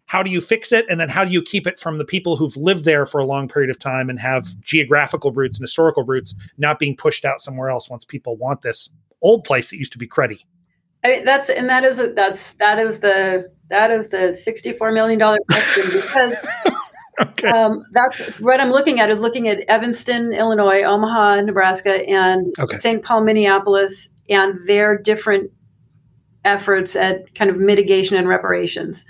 how 0.06 0.22
do 0.22 0.30
you 0.30 0.42
fix 0.42 0.72
it 0.72 0.86
and 0.90 1.00
then 1.00 1.10
how 1.10 1.24
do 1.26 1.32
you 1.32 1.42
keep 1.42 1.66
it 1.66 1.80
from 1.80 1.98
the 1.98 2.06
people 2.06 2.36
who've 2.36 2.58
lived 2.58 2.86
there 2.86 3.06
for 3.06 3.20
a 3.20 3.26
long 3.26 3.48
period 3.48 3.70
of 3.70 3.80
time 3.80 4.10
and 4.10 4.20
have 4.20 4.60
geographical 4.62 5.32
roots 5.32 5.58
and 5.58 5.64
historical 5.64 6.04
roots 6.04 6.36
not 6.58 6.80
being 6.80 6.96
pushed 6.96 7.26
out 7.26 7.42
somewhere 7.42 7.70
else 7.70 7.90
once 7.90 8.06
people 8.06 8.36
want 8.38 8.62
this 8.62 8.90
old 9.22 9.44
place 9.44 9.70
that 9.70 9.78
used 9.78 9.92
to 9.92 9.98
be 9.98 10.08
cruddy 10.08 10.44
I 11.04 11.10
mean, 11.10 11.26
that's 11.26 11.50
and 11.50 11.70
that 11.70 11.84
is 11.84 12.02
that's 12.16 12.54
that 12.54 12.80
is 12.80 13.02
the 13.02 13.52
that 13.70 13.92
is 13.92 14.10
the 14.10 14.40
sixty-four 14.42 14.92
million 14.92 15.20
dollar 15.20 15.38
question 15.52 15.86
because 15.86 16.46
okay. 17.22 17.50
um, 17.50 17.84
that's 17.92 18.22
what 18.40 18.62
I'm 18.62 18.70
looking 18.70 19.00
at 19.02 19.10
is 19.10 19.20
looking 19.20 19.50
at 19.50 19.60
Evanston, 19.68 20.32
Illinois, 20.32 20.84
Omaha, 20.84 21.42
Nebraska, 21.42 22.08
and 22.08 22.56
okay. 22.58 22.78
St. 22.78 23.04
Paul, 23.04 23.26
Minneapolis, 23.26 24.10
and 24.30 24.66
their 24.66 24.98
different 24.98 25.52
efforts 26.46 26.96
at 26.96 27.34
kind 27.36 27.50
of 27.50 27.58
mitigation 27.58 28.16
and 28.18 28.28
reparations. 28.28 29.06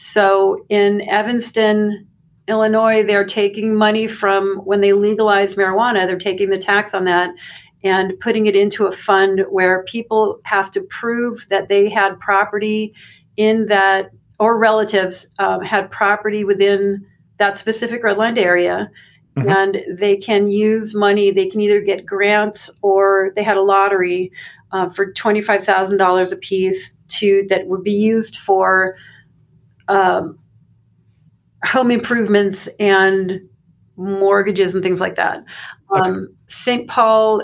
So 0.00 0.64
in 0.68 1.00
Evanston, 1.08 2.06
Illinois, 2.46 3.02
they're 3.02 3.24
taking 3.24 3.74
money 3.74 4.06
from 4.06 4.58
when 4.58 4.80
they 4.80 4.92
legalize 4.92 5.54
marijuana, 5.54 6.06
they're 6.06 6.16
taking 6.16 6.50
the 6.50 6.56
tax 6.56 6.94
on 6.94 7.04
that 7.06 7.34
and 7.82 8.12
putting 8.20 8.46
it 8.46 8.54
into 8.54 8.86
a 8.86 8.92
fund 8.92 9.44
where 9.50 9.82
people 9.88 10.38
have 10.44 10.70
to 10.70 10.82
prove 10.82 11.44
that 11.50 11.66
they 11.66 11.88
had 11.88 12.16
property 12.20 12.94
in 13.36 13.66
that, 13.66 14.10
or 14.38 14.56
relatives 14.56 15.26
um, 15.40 15.62
had 15.64 15.90
property 15.90 16.44
within 16.44 17.04
that 17.38 17.58
specific 17.58 18.04
redlined 18.04 18.38
area. 18.38 18.88
Mm-hmm. 19.36 19.48
And 19.48 19.98
they 19.98 20.16
can 20.16 20.46
use 20.46 20.94
money, 20.94 21.32
they 21.32 21.48
can 21.48 21.60
either 21.60 21.80
get 21.80 22.06
grants 22.06 22.70
or 22.82 23.32
they 23.34 23.42
had 23.42 23.56
a 23.56 23.62
lottery 23.62 24.30
uh, 24.70 24.90
for 24.90 25.12
$25,000 25.12 26.32
a 26.32 26.36
piece 26.36 26.94
to 27.08 27.44
that 27.48 27.66
would 27.66 27.82
be 27.82 27.90
used 27.90 28.36
for 28.36 28.94
um, 29.88 30.38
home 31.64 31.90
improvements 31.90 32.68
and 32.78 33.40
mortgages 33.96 34.74
and 34.74 34.82
things 34.82 35.00
like 35.00 35.16
that. 35.16 35.44
Okay. 35.90 36.08
Um, 36.08 36.34
St. 36.46 36.88
Paul 36.88 37.42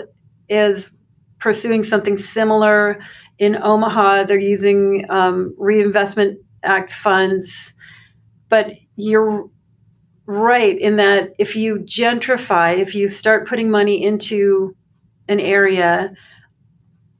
is 0.49 0.91
pursuing 1.39 1.83
something 1.83 2.17
similar. 2.17 2.99
In 3.39 3.61
Omaha, 3.61 4.23
they're 4.23 4.37
using 4.37 5.05
um, 5.09 5.53
Reinvestment 5.57 6.39
Act 6.63 6.91
funds. 6.91 7.73
But 8.49 8.67
you're 8.95 9.49
right 10.25 10.79
in 10.79 10.95
that 10.95 11.33
if 11.37 11.55
you 11.55 11.77
gentrify, 11.79 12.77
if 12.77 12.95
you 12.95 13.07
start 13.07 13.47
putting 13.47 13.69
money 13.69 14.03
into 14.03 14.75
an 15.27 15.39
area, 15.39 16.11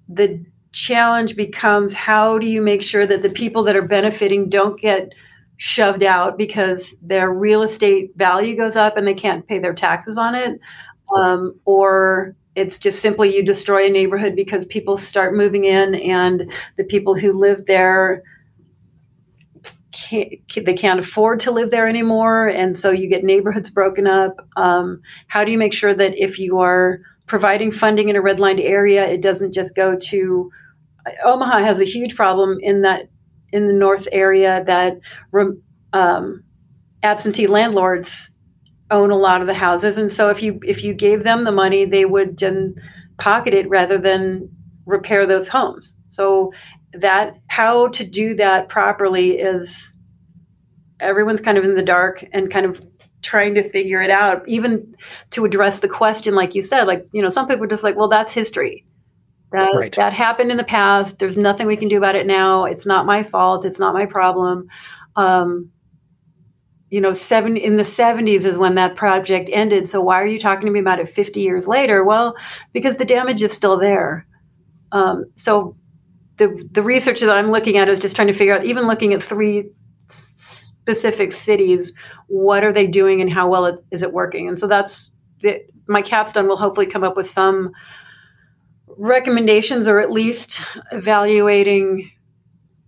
the 0.08 0.44
challenge 0.76 1.38
becomes 1.38 1.94
how 1.94 2.38
do 2.38 2.48
you 2.48 2.62
make 2.62 2.84
sure 2.84 3.08
that 3.08 3.22
the 3.22 3.30
people 3.30 3.64
that 3.64 3.78
are 3.78 3.82
benefiting 3.82 4.50
don't 4.50 4.80
get 4.80 5.14
shoved 5.56 6.04
out 6.04 6.38
because 6.38 6.96
their 7.02 7.32
real 7.32 7.64
estate 7.64 8.12
value 8.18 8.58
goes 8.58 8.76
up 8.76 8.98
and 8.98 9.08
they 9.08 9.14
can't 9.14 9.48
pay 9.48 9.58
their 9.58 9.74
taxes 9.74 10.18
on 10.18 10.36
it? 10.36 10.60
Um, 11.16 11.58
or 11.64 12.36
it's 12.56 12.78
just 12.78 13.02
simply 13.02 13.34
you 13.34 13.42
destroy 13.42 13.88
a 13.88 13.90
neighborhood 13.90 14.36
because 14.36 14.66
people 14.66 14.98
start 14.98 15.34
moving 15.34 15.64
in 15.64 15.96
and 15.96 16.52
the 16.76 16.84
people 16.84 17.16
who 17.16 17.32
live 17.32 17.66
there 17.68 18.22
can't, 19.94 20.30
they 20.66 20.74
can't 20.74 21.00
afford 21.00 21.40
to 21.40 21.52
live 21.52 21.72
there 21.72 21.88
anymore 21.88 22.48
and 22.48 22.78
so 22.78 22.92
you 22.92 23.08
get 23.08 23.24
neighborhoods 23.24 23.70
broken 23.70 24.08
up. 24.08 24.46
Um, 24.58 25.02
how 25.28 25.46
do 25.46 25.54
you 25.54 25.58
make 25.58 25.74
sure 25.74 25.94
that 25.94 26.22
if 26.22 26.38
you 26.38 26.60
are 26.60 27.00
providing 27.28 27.72
funding 27.72 28.10
in 28.10 28.18
a 28.18 28.22
redlined 28.22 28.62
area 28.62 29.06
it 29.06 29.22
doesn't 29.22 29.54
just 29.54 29.74
go 29.74 29.96
to 29.96 30.52
Omaha 31.24 31.60
has 31.60 31.80
a 31.80 31.86
huge 31.86 32.15
problem 32.15 32.58
in 32.62 32.82
that 32.82 33.10
in 33.52 33.68
the 33.68 33.74
north 33.74 34.08
area 34.12 34.63
that 34.65 34.98
um, 35.94 36.44
absentee 37.04 37.48
landlords 37.48 38.30
own 38.91 39.12
a 39.12 39.18
lot 39.18 39.41
of 39.41 39.48
the 39.48 39.54
houses, 39.54 39.98
and 39.98 40.12
so 40.12 40.30
if 40.30 40.44
you 40.44 40.60
if 40.63 40.84
you 40.84 40.94
gave 40.94 41.24
them 41.24 41.44
the 41.44 41.52
money, 41.52 41.86
they 41.86 42.06
would 42.06 42.38
then 42.38 42.76
pocket 43.18 43.54
it 43.54 43.70
rather 43.70 43.98
than 43.98 44.50
repair 44.86 45.26
those 45.26 45.48
homes. 45.48 45.96
So 46.08 46.52
that 46.94 47.36
how 47.48 47.88
to 47.89 48.06
do 48.06 48.36
that 48.36 48.70
properly 48.70 49.32
is 49.32 49.91
everyone's 51.00 51.41
kind 51.41 51.58
of 51.58 51.63
in 51.63 51.76
the 51.76 51.84
dark 51.84 52.26
and 52.34 52.52
kind 52.52 52.65
of 52.65 52.82
trying 53.22 53.56
to 53.56 53.70
figure 53.70 54.02
it 54.02 54.12
out 54.12 54.48
even 54.48 54.96
to 55.32 55.46
address 55.46 55.80
the 55.80 55.88
question 55.88 56.36
like 56.36 56.54
you 56.54 56.62
said 56.62 56.84
like 56.84 57.06
you 57.12 57.22
know 57.22 57.30
some 57.30 57.48
people 57.48 57.65
just 57.65 57.84
like 57.84 57.96
well 57.96 58.08
that's 58.08 58.32
history 58.32 58.86
that 59.51 59.73
right. 59.75 59.95
that 59.95 60.13
happened 60.13 60.51
in 60.51 60.58
the 60.58 60.63
past. 60.63 61.19
There's 61.19 61.38
nothing 61.38 61.67
we 61.67 61.77
can 61.77 61.88
do 61.88 61.97
about 61.97 62.15
it 62.15 62.25
now. 62.25 62.65
It's 62.65 62.86
not 62.86 63.05
my 63.05 63.23
fault. 63.23 63.65
It's 63.65 63.79
not 63.79 63.93
my 63.93 64.05
problem. 64.05 64.67
Um, 65.15 65.71
you 66.89 67.01
know, 67.01 67.13
seven 67.13 67.58
in 67.58 67.75
the 67.75 67.84
70s 67.84 68.45
is 68.45 68.58
when 68.58 68.75
that 68.75 68.95
project 68.95 69.49
ended. 69.51 69.89
So 69.89 70.01
why 70.01 70.21
are 70.21 70.25
you 70.25 70.39
talking 70.39 70.65
to 70.65 70.71
me 70.71 70.79
about 70.79 70.99
it 70.99 71.10
50 71.10 71.41
years 71.41 71.67
later? 71.67 72.03
Well, 72.03 72.36
because 72.73 72.97
the 72.97 73.05
damage 73.05 73.41
is 73.41 73.53
still 73.53 73.77
there. 73.77 74.25
Um, 74.91 75.25
so 75.36 75.75
the 76.38 76.67
the 76.71 76.84
research 76.84 77.21
that 77.21 77.29
I'm 77.29 77.51
looking 77.51 77.77
at 77.77 77.88
is 77.88 77.99
just 77.99 78.15
trying 78.15 78.27
to 78.27 78.34
figure 78.34 78.55
out, 78.55 78.65
even 78.65 78.88
looking 78.88 79.13
at 79.13 79.23
three 79.23 79.71
specific 80.08 81.34
cities, 81.34 81.91
what 82.27 82.63
are 82.63 82.73
they 82.73 82.88
doing 82.88 83.21
and 83.21 83.31
how 83.31 83.49
well 83.49 83.65
it, 83.65 83.84
is 83.91 84.03
it 84.03 84.13
working? 84.13 84.47
And 84.47 84.58
so 84.60 84.67
that's 84.67 85.12
the, 85.41 85.65
my 85.88 86.01
capstone 86.01 86.47
will 86.47 86.58
hopefully 86.58 86.86
come 86.86 87.03
up 87.03 87.17
with 87.17 87.29
some 87.29 87.71
recommendations 88.97 89.88
or 89.88 89.99
at 89.99 90.12
least 90.12 90.62
evaluating 90.91 92.12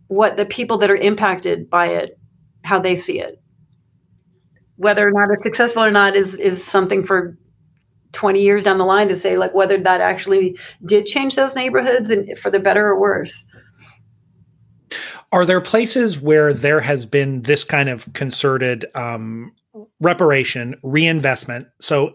what 0.07 0.37
the 0.37 0.45
people 0.45 0.77
that 0.77 0.89
are 0.89 0.95
impacted 0.95 1.69
by 1.69 1.87
it 1.87 2.17
how 2.63 2.79
they 2.79 2.95
see 2.95 3.19
it. 3.19 3.41
Whether 4.75 5.07
or 5.07 5.11
not 5.11 5.31
it's 5.31 5.43
successful 5.43 5.83
or 5.83 5.91
not 5.91 6.15
is 6.15 6.35
is 6.35 6.63
something 6.63 7.05
for 7.05 7.37
20 8.13 8.41
years 8.41 8.63
down 8.63 8.77
the 8.77 8.85
line 8.85 9.07
to 9.07 9.15
say 9.15 9.37
like 9.37 9.53
whether 9.53 9.77
that 9.77 10.01
actually 10.01 10.57
did 10.85 11.05
change 11.05 11.35
those 11.35 11.55
neighborhoods 11.55 12.09
and 12.09 12.37
for 12.37 12.49
the 12.49 12.59
better 12.59 12.87
or 12.87 12.99
worse. 12.99 13.45
Are 15.31 15.45
there 15.45 15.59
places 15.59 16.19
where 16.19 16.53
there 16.53 16.79
has 16.79 17.05
been 17.05 17.41
this 17.41 17.63
kind 17.63 17.89
of 17.89 18.11
concerted 18.13 18.85
um, 18.95 19.51
reparation 19.99 20.75
reinvestment? 20.83 21.67
So 21.81 22.13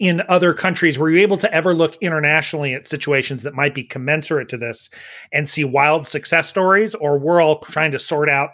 in 0.00 0.22
other 0.28 0.52
countries 0.52 0.98
were 0.98 1.10
you 1.10 1.20
able 1.20 1.38
to 1.38 1.52
ever 1.54 1.74
look 1.74 1.96
internationally 2.00 2.74
at 2.74 2.88
situations 2.88 3.42
that 3.42 3.54
might 3.54 3.74
be 3.74 3.84
commensurate 3.84 4.48
to 4.48 4.56
this 4.56 4.90
and 5.32 5.48
see 5.48 5.64
wild 5.64 6.06
success 6.06 6.48
stories? 6.48 6.94
Or 6.94 7.18
we're 7.18 7.40
all 7.40 7.60
trying 7.60 7.92
to 7.92 7.98
sort 7.98 8.28
out 8.28 8.50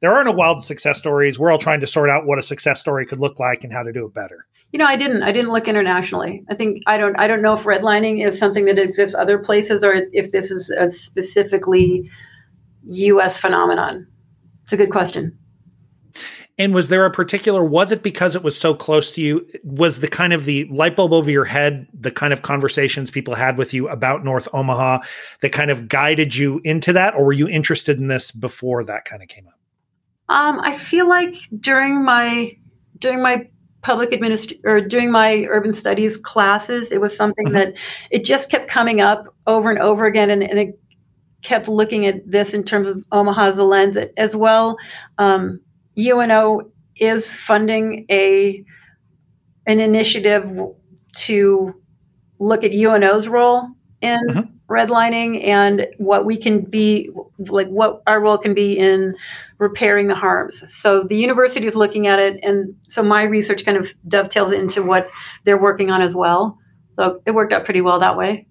there 0.00 0.12
are 0.12 0.24
no 0.24 0.32
wild 0.32 0.62
success 0.62 0.98
stories. 0.98 1.38
We're 1.38 1.50
all 1.50 1.58
trying 1.58 1.80
to 1.80 1.86
sort 1.86 2.10
out 2.10 2.26
what 2.26 2.38
a 2.38 2.42
success 2.42 2.78
story 2.78 3.06
could 3.06 3.20
look 3.20 3.40
like 3.40 3.64
and 3.64 3.72
how 3.72 3.82
to 3.82 3.92
do 3.92 4.04
it 4.04 4.12
better. 4.12 4.46
You 4.70 4.78
know 4.78 4.86
i 4.86 4.96
didn't 4.96 5.22
i 5.22 5.30
didn't 5.30 5.52
look 5.52 5.68
internationally. 5.68 6.44
I 6.50 6.54
think 6.56 6.82
i 6.86 6.98
don't 6.98 7.16
i 7.16 7.26
don't 7.28 7.42
know 7.42 7.54
if 7.54 7.62
redlining 7.62 8.26
is 8.26 8.38
something 8.38 8.64
that 8.64 8.78
exists 8.78 9.14
other 9.14 9.38
places 9.38 9.84
or 9.84 9.94
if 10.12 10.32
this 10.32 10.50
is 10.50 10.68
a 10.68 10.90
specifically 10.90 12.10
us 12.86 13.38
phenomenon. 13.38 14.06
It's 14.64 14.72
a 14.72 14.76
good 14.76 14.90
question 14.90 15.38
And 16.56 16.72
was 16.72 16.88
there 16.88 17.04
a 17.04 17.10
particular, 17.10 17.64
was 17.64 17.90
it 17.90 18.04
because 18.04 18.36
it 18.36 18.44
was 18.44 18.58
so 18.58 18.74
close 18.74 19.10
to 19.12 19.20
you? 19.20 19.44
Was 19.64 19.98
the 19.98 20.06
kind 20.06 20.32
of 20.32 20.44
the 20.44 20.66
light 20.66 20.94
bulb 20.94 21.12
over 21.12 21.28
your 21.28 21.44
head, 21.44 21.88
the 21.92 22.12
kind 22.12 22.32
of 22.32 22.42
conversations 22.42 23.10
people 23.10 23.34
had 23.34 23.58
with 23.58 23.74
you 23.74 23.88
about 23.88 24.24
North 24.24 24.46
Omaha 24.52 25.00
that 25.40 25.50
kind 25.50 25.72
of 25.72 25.88
guided 25.88 26.36
you 26.36 26.60
into 26.62 26.92
that? 26.92 27.14
Or 27.14 27.24
were 27.24 27.32
you 27.32 27.48
interested 27.48 27.98
in 27.98 28.06
this 28.06 28.30
before 28.30 28.84
that 28.84 29.04
kind 29.04 29.20
of 29.20 29.28
came 29.28 29.48
up? 29.48 29.58
Um, 30.28 30.60
I 30.60 30.78
feel 30.78 31.08
like 31.08 31.34
during 31.58 32.04
my, 32.04 32.52
during 32.98 33.20
my 33.20 33.48
public 33.82 34.12
administration 34.12 34.62
or 34.64 34.80
doing 34.80 35.10
my 35.10 35.46
urban 35.50 35.72
studies 35.72 36.16
classes, 36.16 36.92
it 36.92 37.00
was 37.00 37.16
something 37.16 37.46
mm-hmm. 37.46 37.56
that 37.56 37.74
it 38.12 38.24
just 38.24 38.48
kept 38.48 38.68
coming 38.68 39.00
up 39.00 39.26
over 39.48 39.70
and 39.70 39.80
over 39.80 40.06
again. 40.06 40.30
And, 40.30 40.42
and, 40.42 40.58
it 40.58 40.80
kept 41.42 41.68
looking 41.68 42.06
at 42.06 42.28
this 42.28 42.54
in 42.54 42.64
terms 42.64 42.88
of 42.88 43.04
Omaha 43.12 43.50
as 43.50 43.58
a 43.58 43.64
lens 43.64 43.98
as 44.16 44.34
well. 44.34 44.78
Um, 45.18 45.60
UNO 45.98 46.70
is 46.96 47.30
funding 47.30 48.06
a 48.10 48.64
an 49.66 49.80
initiative 49.80 50.50
to 51.14 51.74
look 52.38 52.64
at 52.64 52.72
UNO's 52.72 53.28
role 53.28 53.68
in 54.00 54.20
mm-hmm. 54.28 54.72
redlining 54.72 55.46
and 55.46 55.86
what 55.98 56.26
we 56.26 56.36
can 56.36 56.60
be 56.60 57.10
like 57.38 57.68
what 57.68 58.02
our 58.06 58.20
role 58.20 58.36
can 58.36 58.54
be 58.54 58.76
in 58.76 59.14
repairing 59.58 60.08
the 60.08 60.14
harms. 60.14 60.62
So 60.72 61.04
the 61.04 61.16
university 61.16 61.66
is 61.66 61.74
looking 61.74 62.06
at 62.06 62.18
it 62.18 62.40
and 62.42 62.74
so 62.88 63.02
my 63.02 63.22
research 63.22 63.64
kind 63.64 63.78
of 63.78 63.94
dovetails 64.06 64.52
into 64.52 64.82
what 64.82 65.08
they're 65.44 65.60
working 65.60 65.90
on 65.90 66.02
as 66.02 66.14
well. 66.14 66.58
So 66.96 67.22
it 67.24 67.30
worked 67.30 67.52
out 67.52 67.64
pretty 67.64 67.80
well 67.80 68.00
that 68.00 68.16
way. 68.16 68.46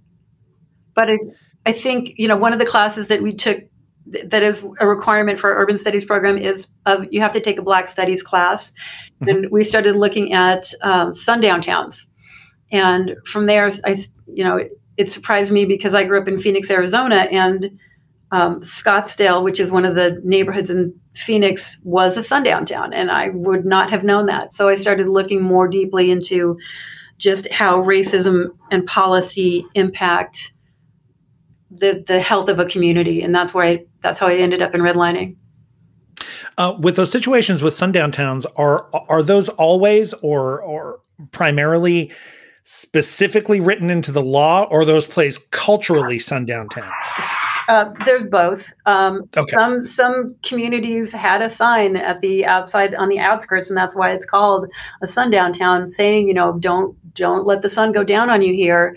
But 0.95 1.09
it, 1.09 1.19
I 1.65 1.71
think, 1.71 2.13
you 2.17 2.27
know, 2.27 2.37
one 2.37 2.53
of 2.53 2.59
the 2.59 2.65
classes 2.65 3.07
that 3.07 3.21
we 3.21 3.33
took 3.33 3.59
that 4.05 4.43
is 4.43 4.63
a 4.79 4.87
requirement 4.87 5.39
for 5.39 5.51
our 5.51 5.61
urban 5.61 5.77
studies 5.77 6.05
program 6.05 6.37
is 6.37 6.67
of 6.85 7.05
you 7.11 7.21
have 7.21 7.33
to 7.33 7.39
take 7.39 7.57
a 7.57 7.61
black 7.61 7.89
studies 7.89 8.21
class. 8.21 8.71
Mm-hmm. 9.21 9.29
and 9.29 9.51
we 9.51 9.63
started 9.63 9.95
looking 9.95 10.33
at 10.33 10.65
um, 10.81 11.15
sundown 11.15 11.61
towns. 11.61 12.07
And 12.71 13.15
from 13.25 13.45
there 13.45 13.69
i 13.85 13.95
you 14.27 14.43
know 14.43 14.57
it, 14.57 14.71
it, 14.97 15.09
surprised 15.09 15.51
me 15.51 15.65
because 15.65 15.93
i 15.93 16.03
grew 16.03 16.19
up 16.19 16.27
in 16.27 16.39
phoenix 16.39 16.69
arizona 16.69 17.27
and 17.31 17.79
um, 18.31 18.61
scottsdale 18.61 19.43
which 19.43 19.59
is 19.59 19.69
one 19.69 19.85
of 19.85 19.93
the 19.93 20.19
neighborhoods 20.23 20.71
in 20.71 20.93
phoenix 21.15 21.79
was 21.83 22.17
a 22.17 22.23
sundown 22.23 22.65
town 22.65 22.91
and 22.91 23.11
i 23.11 23.29
would 23.29 23.63
not 23.65 23.89
have 23.89 24.03
known 24.03 24.25
that. 24.25 24.53
So 24.53 24.69
i 24.69 24.75
started 24.75 25.07
looking 25.07 25.41
more 25.41 25.67
deeply 25.67 26.09
into 26.09 26.57
just 27.19 27.49
how 27.51 27.77
racism 27.77 28.47
and 28.71 28.85
policy 28.87 29.65
impact 29.75 30.51
the 31.69 32.03
the 32.07 32.19
health 32.21 32.49
of 32.49 32.59
a 32.59 32.65
community, 32.65 33.21
and 33.21 33.33
that's 33.33 33.53
where 33.53 33.65
I 33.65 33.85
that's 34.03 34.19
how 34.19 34.27
I 34.27 34.35
ended 34.35 34.61
up 34.61 34.75
in 34.75 34.81
redlining. 34.81 35.35
Uh, 36.57 36.75
with 36.79 36.95
those 36.95 37.11
situations 37.11 37.63
with 37.63 37.73
sundown 37.73 38.11
towns, 38.11 38.45
are 38.57 38.87
are 38.93 39.23
those 39.23 39.49
always 39.49 40.13
or 40.15 40.61
or 40.61 40.99
primarily 41.31 42.11
specifically 42.63 43.59
written 43.59 43.89
into 43.89 44.11
the 44.11 44.21
law, 44.21 44.63
or 44.69 44.85
those 44.85 45.07
plays 45.07 45.37
culturally 45.51 46.19
sundown 46.19 46.69
towns? 46.69 46.93
Uh, 47.67 47.91
there's 48.05 48.23
both. 48.23 48.71
Um, 48.85 49.29
okay. 49.35 49.51
Some 49.51 49.85
some 49.85 50.35
communities 50.43 51.11
had 51.11 51.41
a 51.41 51.49
sign 51.49 51.95
at 51.95 52.19
the 52.19 52.45
outside 52.45 52.93
on 52.95 53.09
the 53.09 53.19
outskirts, 53.19 53.69
and 53.69 53.77
that's 53.77 53.95
why 53.95 54.11
it's 54.11 54.25
called 54.25 54.67
a 55.01 55.07
sundown 55.07 55.53
town, 55.53 55.87
saying 55.87 56.27
you 56.27 56.33
know 56.33 56.57
don't 56.59 56.95
don't 57.13 57.45
let 57.45 57.61
the 57.61 57.69
sun 57.69 57.91
go 57.91 58.03
down 58.03 58.29
on 58.29 58.41
you 58.41 58.53
here. 58.53 58.95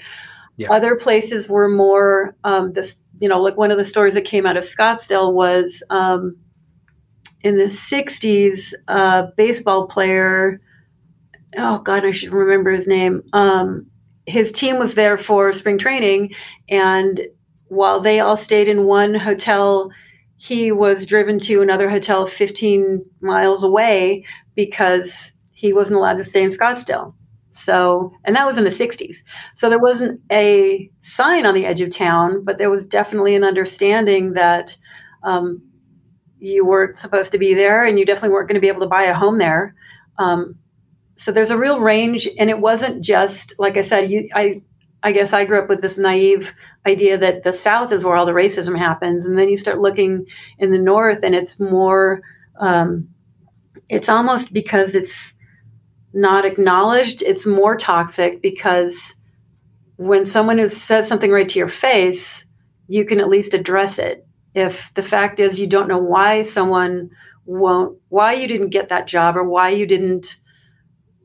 Yeah. 0.57 0.73
Other 0.73 0.97
places 0.97 1.51
were 1.51 1.69
more 1.69 2.35
um, 2.45 2.73
this, 2.73 2.97
you 3.18 3.29
know, 3.29 3.40
like 3.40 3.57
one 3.57 3.70
of 3.70 3.79
the 3.79 3.85
stories 3.85 4.14
that 4.14 4.24
came 4.24 4.46
out 4.46 4.57
of 4.57 4.64
Scottsdale 4.64 5.33
was 5.33 5.83
um, 5.90 6.37
in 7.42 7.57
the 7.57 7.64
'60s, 7.64 8.72
a 8.88 9.29
baseball 9.37 9.87
player. 9.87 10.61
Oh 11.57 11.79
God, 11.79 12.05
I 12.05 12.12
should 12.12 12.33
remember 12.33 12.70
his 12.72 12.87
name. 12.87 13.22
Um, 13.33 13.87
his 14.26 14.52
team 14.52 14.79
was 14.79 14.94
there 14.94 15.16
for 15.16 15.52
spring 15.52 15.79
training, 15.79 16.35
and 16.68 17.20
while 17.68 18.00
they 18.00 18.20
all 18.20 18.37
stayed 18.37 18.68
in 18.68 18.85
one 18.85 19.14
hotel, 19.14 19.90
he 20.37 20.70
was 20.70 21.07
driven 21.07 21.38
to 21.40 21.62
another 21.62 21.88
hotel 21.88 22.26
15 22.26 23.05
miles 23.20 23.64
away 23.64 24.24
because 24.55 25.33
he 25.52 25.72
wasn't 25.72 25.96
allowed 25.96 26.18
to 26.18 26.24
stay 26.24 26.42
in 26.42 26.50
Scottsdale. 26.50 27.14
So, 27.57 28.12
and 28.25 28.37
that 28.37 28.47
was 28.47 28.59
in 28.59 28.64
the 28.64 28.71
60s. 28.71 29.16
So 29.55 29.71
there 29.71 29.79
wasn't 29.79 30.21
a 30.31 30.90
sign 31.01 31.47
on 31.47 31.55
the 31.55 31.64
edge 31.64 31.81
of 31.81 31.90
town, 31.90 32.45
but 32.45 32.59
there 32.59 32.71
was 32.71 32.87
definitely 32.87 33.35
an 33.35 33.45
understanding 33.45 34.35
that 34.35 34.77
um, 35.23 35.62
you 36.38 36.66
weren't 36.66 36.99
supposed 36.99 37.33
to 37.33 37.38
be 37.38 37.55
there 37.55 37.85
and 37.85 37.99
you 37.99 38.05
definitely 38.05 38.31
weren't 38.31 38.49
going 38.49 38.57
to 38.57 38.61
be 38.61 38.69
able 38.69 38.81
to 38.81 38.87
buy 38.87 39.05
a 39.05 39.14
home 39.14 39.38
there. 39.38 39.75
Um, 40.19 40.57
so 41.16 41.33
there's 41.33 41.51
a 41.51 41.59
real 41.59 41.81
range, 41.81 42.29
and 42.38 42.51
it 42.51 42.61
wasn't 42.61 43.03
just 43.03 43.55
like 43.59 43.77
I 43.77 43.83
said. 43.83 44.11
You, 44.11 44.29
I, 44.35 44.62
I 45.03 45.12
guess 45.12 45.33
I 45.33 45.45
grew 45.45 45.59
up 45.59 45.69
with 45.69 45.81
this 45.81 45.99
naive 45.99 46.55
idea 46.87 47.16
that 47.19 47.42
the 47.42 47.53
South 47.53 47.90
is 47.90 48.05
where 48.05 48.16
all 48.16 48.27
the 48.27 48.33
racism 48.33 48.79
happens, 48.79 49.25
and 49.25 49.38
then 49.38 49.49
you 49.49 49.57
start 49.57 49.79
looking 49.79 50.27
in 50.59 50.73
the 50.73 50.79
North, 50.79 51.23
and 51.23 51.35
it's 51.35 51.59
more. 51.59 52.21
Um, 52.61 53.09
it's 53.88 54.09
almost 54.09 54.53
because 54.53 54.95
it's 54.95 55.33
not 56.12 56.45
acknowledged, 56.45 57.23
it's 57.23 57.47
more 57.47 57.77
toxic 57.77 58.40
because 58.40 59.14
when 59.97 60.25
someone 60.25 60.59
has 60.59 60.77
says 60.77 61.09
something 61.09 61.31
right 61.31 61.49
to 61.49 61.59
your 61.59 61.69
face, 61.69 62.45
you 62.88 63.05
can 63.05 63.21
at 63.21 63.29
least 63.29 63.55
address 63.55 63.99
it. 63.99 64.27
If 64.55 64.92
the 64.95 65.03
fact 65.03 65.40
is 65.40 65.61
you 65.61 65.66
don't 65.66 65.88
know 65.88 65.99
why 65.99 66.42
someone 66.42 67.11
won't, 67.45 67.99
why 68.09 68.35
you 68.35 68.49
didn't 68.49 68.71
get 68.71 68.88
that 68.88 69.07
job 69.07 69.37
or 69.37 69.45
why 69.45 69.71
you 69.71 69.87
didn't, 69.87 70.37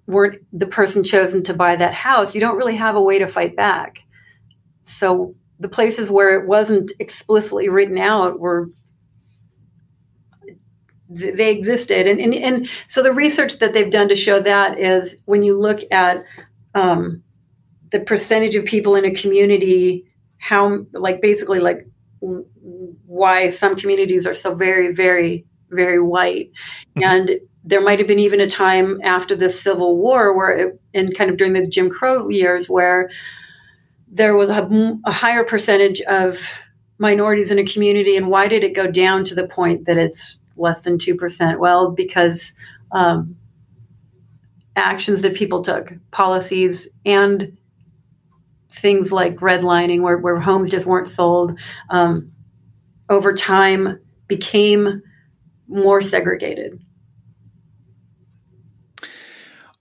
weren't 0.08 0.42
the 0.52 0.66
person 0.66 1.04
chosen 1.04 1.44
to 1.44 1.54
buy 1.54 1.76
that 1.76 1.94
house, 1.94 2.36
you 2.36 2.42
don't 2.42 2.58
really 2.58 2.76
have 2.76 2.96
a 2.96 3.02
way 3.02 3.20
to 3.20 3.28
fight 3.28 3.56
back. 3.56 4.00
So 4.82 5.36
the 5.60 5.70
places 5.70 6.10
where 6.10 6.40
it 6.40 6.48
wasn't 6.48 6.92
explicitly 7.00 7.70
written 7.70 7.98
out 7.98 8.40
were 8.40 8.70
they 11.14 11.52
existed. 11.52 12.08
And, 12.08 12.20
and 12.20 12.34
and 12.34 12.70
so 12.88 13.04
the 13.04 13.12
research 13.12 13.60
that 13.60 13.74
they've 13.74 13.90
done 13.90 14.10
to 14.10 14.16
show 14.16 14.40
that 14.40 14.80
is 14.80 15.16
when 15.26 15.44
you 15.44 15.60
look 15.60 15.80
at 15.92 16.24
um, 16.74 17.24
the 17.92 18.00
percentage 18.00 18.56
of 18.56 18.66
people 18.66 18.96
in 18.96 19.06
a 19.06 19.14
community 19.14 20.06
how 20.38 20.86
like 20.94 21.22
basically 21.22 21.60
like 21.60 21.86
why 22.20 23.48
some 23.50 23.76
communities 23.76 24.26
are 24.26 24.34
so 24.34 24.56
very 24.56 24.94
very 24.94 25.46
very 25.70 26.02
white. 26.02 26.52
Mm-hmm. 26.96 27.04
and 27.04 27.32
there 27.64 27.82
might 27.82 28.00
have 28.00 28.08
been 28.08 28.20
even 28.20 28.42
a 28.42 28.50
time 28.50 29.00
after 29.04 29.36
the 29.36 29.50
civil 29.50 29.98
war 29.98 30.36
where 30.36 30.50
it, 30.50 30.82
and 30.96 31.16
kind 31.16 31.30
of 31.30 31.38
during 31.38 31.54
the 31.54 31.68
jim 31.68 31.90
crow 31.90 32.28
years 32.30 32.70
where 32.70 33.10
there 34.12 34.36
was 34.36 34.50
a, 34.50 35.00
a 35.06 35.12
higher 35.12 35.44
percentage 35.44 36.02
of 36.02 36.38
minorities 37.02 37.50
in 37.50 37.58
a 37.58 37.66
community. 37.66 38.16
And 38.16 38.28
why 38.28 38.48
did 38.48 38.64
it 38.64 38.76
go 38.76 38.90
down 38.90 39.26
to 39.26 39.36
the 39.36 39.48
point 39.48 39.86
that 39.86 39.98
it's 39.98 40.38
less 40.62 40.84
than 40.84 40.98
2%? 40.98 41.60
Well, 41.60 41.92
because 41.92 42.54
um, 42.92 43.36
actions 44.76 45.22
that 45.22 45.36
people 45.36 45.62
took, 45.62 45.94
policies, 46.12 46.88
and 47.06 47.58
things 48.72 49.12
like 49.12 49.36
redlining, 49.38 50.02
where, 50.02 50.18
where 50.18 50.40
homes 50.40 50.70
just 50.70 50.86
weren't 50.86 51.08
sold, 51.08 51.58
um, 51.90 52.32
over 53.10 53.34
time 53.34 54.00
became 54.28 55.02
more 55.68 56.02
segregated. 56.02 56.82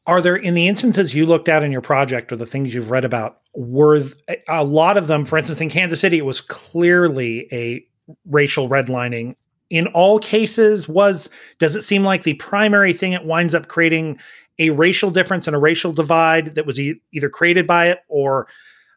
Are 0.07 0.21
there, 0.21 0.35
in 0.35 0.55
the 0.55 0.66
instances 0.66 1.14
you 1.14 1.27
looked 1.27 1.49
at 1.49 1.62
in 1.62 1.71
your 1.71 1.83
project 1.83 2.33
or 2.33 2.37
the 2.37 2.47
things 2.47 2.75
you've 2.75 2.90
read 2.90 3.05
about, 3.05 3.38
were 3.55 4.03
a 4.49 4.64
lot 4.64 4.97
of 4.97 5.07
them, 5.07 5.25
for 5.25 5.38
instance, 5.38 5.61
in 5.61 5.69
Kansas 5.69 6.01
City, 6.01 6.19
it 6.19 6.25
was 6.25 6.40
clearly 6.40 7.49
a 7.53 7.85
racial 8.25 8.69
redlining 8.69 9.37
in 9.70 9.87
all 9.88 10.18
cases 10.18 10.88
was 10.88 11.30
does 11.59 11.76
it 11.76 11.83
seem 11.83 12.04
like 12.04 12.24
the 12.24 12.35
primary 12.35 12.92
thing 12.92 13.12
it 13.12 13.24
winds 13.24 13.54
up 13.54 13.68
creating 13.68 14.18
a 14.59 14.70
racial 14.70 15.11
difference 15.11 15.46
and 15.46 15.56
a 15.56 15.61
racial 15.61 15.92
divide 15.92 16.54
that 16.54 16.66
was 16.66 16.78
e- 16.78 17.00
either 17.12 17.30
created 17.30 17.66
by 17.66 17.88
it 17.88 18.00
or 18.09 18.46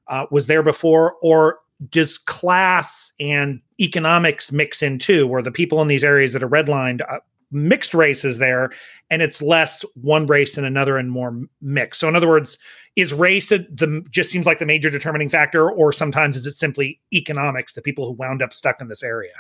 uh, 0.08 0.26
was 0.30 0.48
there 0.48 0.62
before? 0.62 1.16
Or 1.22 1.60
does 1.90 2.18
class 2.18 3.12
and 3.20 3.62
economics 3.80 4.52
mix 4.52 4.82
in 4.82 5.00
too 5.00 5.26
where 5.28 5.42
the 5.42 5.52
people 5.52 5.82
in 5.82 5.88
these 5.88 6.04
areas 6.04 6.34
that 6.34 6.44
are 6.44 6.50
redlined 6.50 7.02
uh, 7.10 7.20
mixed 7.52 7.94
races 7.94 8.38
there 8.38 8.72
and 9.10 9.22
it's 9.22 9.42
less 9.42 9.84
one 9.96 10.26
race 10.26 10.58
and 10.58 10.66
another 10.66 10.98
and 10.98 11.12
more 11.12 11.40
mixed 11.62 12.00
so 12.00 12.08
in 12.08 12.16
other 12.16 12.28
words 12.28 12.58
is 12.96 13.14
race 13.14 13.50
the 13.50 14.04
just 14.10 14.30
seems 14.30 14.46
like 14.46 14.60
the 14.60 14.66
major 14.66 14.90
determining 14.90 15.28
factor 15.28 15.70
or 15.70 15.92
sometimes 15.92 16.38
is 16.38 16.48
it 16.48 16.56
simply 16.56 17.00
economics 17.12 17.74
the 17.74 17.82
people 17.82 18.06
who 18.06 18.14
wound 18.14 18.42
up 18.42 18.54
stuck 18.54 18.80
in 18.80 18.88
this 18.88 19.04
area 19.04 19.34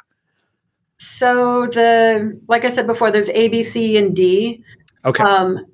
so 0.97 1.67
the 1.67 2.39
like 2.47 2.65
I 2.65 2.69
said 2.69 2.87
before, 2.87 3.11
there's 3.11 3.29
A, 3.29 3.47
B, 3.49 3.63
C, 3.63 3.97
and 3.97 4.15
D. 4.15 4.63
Okay. 5.05 5.23
Um, 5.23 5.65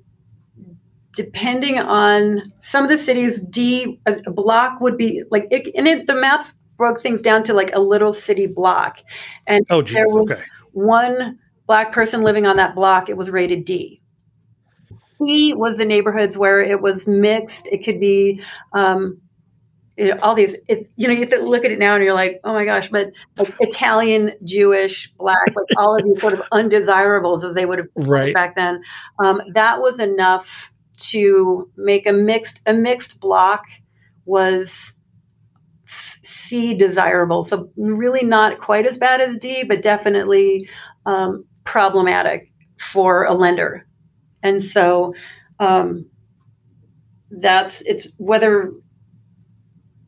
depending 1.12 1.78
on 1.78 2.52
some 2.60 2.84
of 2.84 2.90
the 2.90 2.98
cities, 2.98 3.40
D 3.40 4.00
a, 4.06 4.14
a 4.26 4.30
block 4.30 4.80
would 4.80 4.96
be 4.96 5.22
like 5.30 5.46
it, 5.50 5.72
and 5.76 5.86
it, 5.86 6.06
the 6.06 6.14
maps 6.14 6.54
broke 6.76 7.00
things 7.00 7.22
down 7.22 7.42
to 7.44 7.54
like 7.54 7.74
a 7.74 7.80
little 7.80 8.12
city 8.12 8.46
block, 8.46 8.98
and 9.46 9.64
oh, 9.70 9.82
geez, 9.82 9.94
there 9.94 10.06
was 10.06 10.32
okay. 10.32 10.44
one 10.72 11.38
black 11.70 11.92
person 11.92 12.22
living 12.22 12.46
on 12.46 12.56
that 12.56 12.74
block, 12.74 13.08
it 13.08 13.16
was 13.16 13.30
rated 13.30 13.64
D. 13.64 14.02
E 15.24 15.54
was 15.54 15.76
the 15.76 15.84
neighborhoods 15.84 16.36
where 16.36 16.60
it 16.60 16.82
was 16.82 17.06
mixed. 17.06 17.68
It 17.68 17.84
could 17.84 18.00
be 18.00 18.42
um, 18.72 19.20
you 20.00 20.06
know, 20.06 20.16
all 20.22 20.34
these, 20.34 20.56
it, 20.66 20.90
you 20.96 21.06
know, 21.06 21.12
you 21.12 21.26
look 21.44 21.62
at 21.62 21.70
it 21.70 21.78
now 21.78 21.94
and 21.94 22.02
you're 22.02 22.14
like, 22.14 22.40
oh 22.44 22.54
my 22.54 22.64
gosh, 22.64 22.88
but 22.88 23.12
like 23.36 23.54
Italian, 23.60 24.32
Jewish, 24.44 25.12
black, 25.18 25.36
like 25.48 25.66
all 25.76 25.94
of 25.94 26.02
these 26.02 26.18
sort 26.22 26.32
of 26.32 26.42
undesirables 26.52 27.44
as 27.44 27.54
they 27.54 27.66
would 27.66 27.80
have 27.80 27.88
right. 27.96 28.32
back 28.32 28.56
then. 28.56 28.80
Um, 29.22 29.42
that 29.52 29.82
was 29.82 30.00
enough 30.00 30.72
to 31.10 31.70
make 31.76 32.06
a 32.06 32.14
mixed, 32.14 32.62
a 32.64 32.72
mixed 32.72 33.20
block 33.20 33.66
was 34.24 34.94
C 36.22 36.72
desirable. 36.72 37.42
So 37.42 37.70
really 37.76 38.24
not 38.24 38.58
quite 38.58 38.86
as 38.86 38.96
bad 38.96 39.20
as 39.20 39.36
D, 39.36 39.64
but 39.64 39.82
definitely 39.82 40.66
um, 41.04 41.44
problematic 41.64 42.50
for 42.78 43.24
a 43.24 43.34
lender. 43.34 43.86
And 44.42 44.64
so 44.64 45.12
um, 45.58 46.06
that's 47.30 47.82
it's 47.82 48.08
whether 48.16 48.72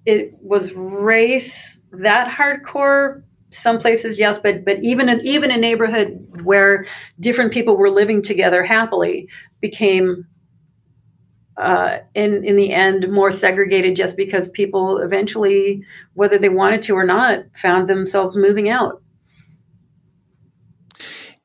it 0.06 0.32
was 0.40 0.72
race 0.74 1.78
that 1.92 2.30
hardcore 2.30 3.22
some 3.50 3.78
places 3.78 4.18
yes 4.18 4.38
but 4.42 4.64
but 4.64 4.82
even 4.82 5.08
in 5.08 5.20
even 5.20 5.50
a 5.50 5.56
neighborhood 5.56 6.26
where 6.42 6.86
different 7.20 7.52
people 7.52 7.76
were 7.76 7.90
living 7.90 8.22
together 8.22 8.62
happily 8.62 9.28
became 9.60 10.26
uh, 11.58 11.98
in 12.14 12.42
in 12.44 12.56
the 12.56 12.72
end 12.72 13.10
more 13.12 13.30
segregated 13.30 13.94
just 13.94 14.16
because 14.16 14.48
people 14.48 14.98
eventually 14.98 15.84
whether 16.14 16.38
they 16.38 16.48
wanted 16.48 16.80
to 16.80 16.94
or 16.94 17.04
not 17.04 17.40
found 17.54 17.88
themselves 17.88 18.36
moving 18.36 18.70
out 18.70 19.01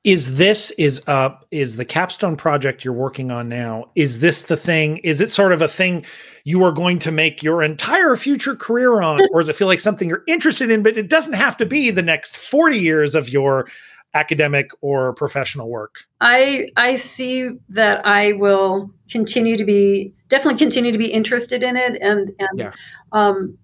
is 0.07 0.37
this 0.37 0.71
is 0.71 1.05
uh 1.07 1.35
is 1.51 1.75
the 1.75 1.83
capstone 1.83 2.37
project 2.37 2.85
you're 2.85 2.93
working 2.93 3.29
on 3.29 3.49
now 3.49 3.91
is 3.95 4.19
this 4.19 4.43
the 4.43 4.55
thing? 4.55 4.97
Is 4.99 5.19
it 5.19 5.29
sort 5.29 5.51
of 5.51 5.61
a 5.61 5.67
thing 5.67 6.05
you 6.45 6.63
are 6.63 6.71
going 6.71 6.97
to 6.99 7.11
make 7.11 7.43
your 7.43 7.61
entire 7.61 8.15
future 8.15 8.55
career 8.55 9.01
on? 9.01 9.19
Or 9.33 9.41
does 9.41 9.49
it 9.49 9.57
feel 9.57 9.67
like 9.67 9.81
something 9.81 10.07
you're 10.07 10.23
interested 10.25 10.71
in 10.71 10.81
but 10.81 10.97
it 10.97 11.09
doesn't 11.09 11.33
have 11.33 11.57
to 11.57 11.65
be 11.65 11.91
the 11.91 12.01
next 12.01 12.37
40 12.37 12.77
years 12.77 13.15
of 13.15 13.27
your 13.27 13.67
academic 14.13 14.71
or 14.79 15.13
professional 15.13 15.69
work? 15.69 15.95
I 16.21 16.69
i 16.77 16.95
see 16.95 17.49
that 17.67 18.05
i 18.05 18.31
will 18.31 18.89
continue 19.11 19.57
to 19.57 19.65
be 19.65 20.13
definitely 20.29 20.57
continue 20.57 20.93
to 20.93 20.97
be 20.97 21.11
interested 21.11 21.63
in 21.63 21.75
it 21.75 22.01
and 22.01 22.31
and 22.39 22.59
yeah. 22.59 22.71
um 23.11 23.57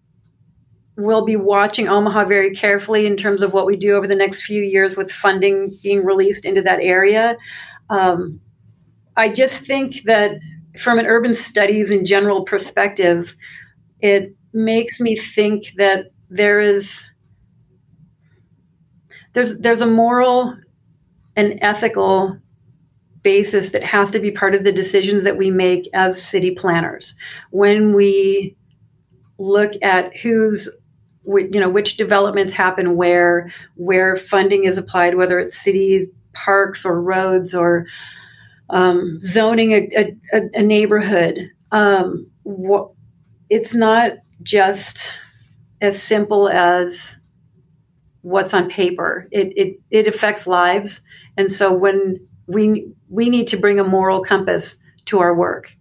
we'll 0.95 1.25
be 1.25 1.35
watching 1.35 1.87
Omaha 1.87 2.25
very 2.25 2.55
carefully 2.55 3.05
in 3.05 3.17
terms 3.17 3.41
of 3.41 3.53
what 3.53 3.65
we 3.65 3.75
do 3.75 3.95
over 3.95 4.07
the 4.07 4.15
next 4.15 4.43
few 4.43 4.61
years 4.61 4.95
with 4.95 5.11
funding 5.11 5.77
being 5.81 6.05
released 6.05 6.45
into 6.45 6.61
that 6.61 6.79
area. 6.79 7.35
Um, 7.89 8.39
I 9.17 9.29
just 9.29 9.65
think 9.65 10.03
that 10.03 10.31
from 10.79 10.99
an 10.99 11.05
urban 11.05 11.33
studies 11.33 11.91
and 11.91 12.05
general 12.05 12.43
perspective, 12.43 13.35
it 14.01 14.35
makes 14.53 14.99
me 14.99 15.15
think 15.15 15.73
that 15.77 16.11
there 16.29 16.59
is 16.59 17.05
there's 19.33 19.57
there's 19.57 19.81
a 19.81 19.87
moral 19.87 20.55
and 21.35 21.57
ethical 21.61 22.37
basis 23.23 23.71
that 23.71 23.83
has 23.83 24.11
to 24.11 24.19
be 24.19 24.31
part 24.31 24.53
of 24.53 24.63
the 24.63 24.71
decisions 24.71 25.23
that 25.23 25.37
we 25.37 25.49
make 25.49 25.89
as 25.93 26.21
city 26.21 26.51
planners 26.51 27.15
when 27.51 27.93
we 27.93 28.55
look 29.39 29.71
at 29.81 30.15
who's 30.17 30.69
you 31.25 31.59
know 31.59 31.69
which 31.69 31.97
developments 31.97 32.53
happen 32.53 32.95
where 32.95 33.51
where 33.75 34.15
funding 34.17 34.65
is 34.65 34.77
applied 34.77 35.15
whether 35.15 35.39
it's 35.39 35.57
cities 35.57 36.05
parks 36.33 36.85
or 36.85 37.01
roads 37.01 37.55
or 37.55 37.85
um, 38.69 39.19
zoning 39.21 39.71
a, 39.73 40.15
a, 40.33 40.41
a 40.53 40.63
neighborhood. 40.63 41.49
Um, 41.71 42.27
wh- 42.45 42.91
it's 43.49 43.73
not 43.75 44.13
just 44.41 45.13
as 45.81 46.01
simple 46.01 46.49
as 46.49 47.17
what's 48.21 48.53
on 48.53 48.69
paper. 48.69 49.27
It, 49.31 49.53
it 49.55 49.79
it 49.91 50.07
affects 50.07 50.47
lives. 50.47 51.01
And 51.37 51.51
so 51.51 51.71
when 51.73 52.25
we 52.47 52.91
we 53.09 53.29
need 53.29 53.47
to 53.49 53.57
bring 53.57 53.79
a 53.79 53.83
moral 53.83 54.23
compass 54.23 54.77
to 55.05 55.19
our 55.19 55.35
work. 55.35 55.75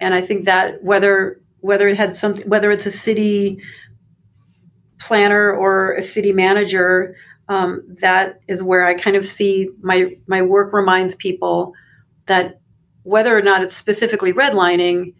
And 0.00 0.14
i 0.14 0.22
think 0.22 0.44
that 0.46 0.82
whether 0.82 1.40
whether 1.60 1.88
it 1.88 1.96
had 1.96 2.14
something 2.16 2.48
whether 2.48 2.70
it's 2.70 2.86
a 2.86 2.90
city 2.90 3.60
planner 5.00 5.52
or 5.52 5.94
a 5.94 6.02
city 6.02 6.32
manager, 6.32 7.16
um, 7.48 7.82
that 8.00 8.40
is 8.46 8.62
where 8.62 8.86
I 8.86 8.94
kind 8.94 9.16
of 9.16 9.26
see 9.26 9.68
my 9.82 10.16
my 10.26 10.42
work 10.42 10.72
reminds 10.72 11.14
people 11.16 11.72
that 12.26 12.60
whether 13.02 13.36
or 13.36 13.42
not 13.42 13.62
it's 13.62 13.76
specifically 13.76 14.32
redlining, 14.32 15.14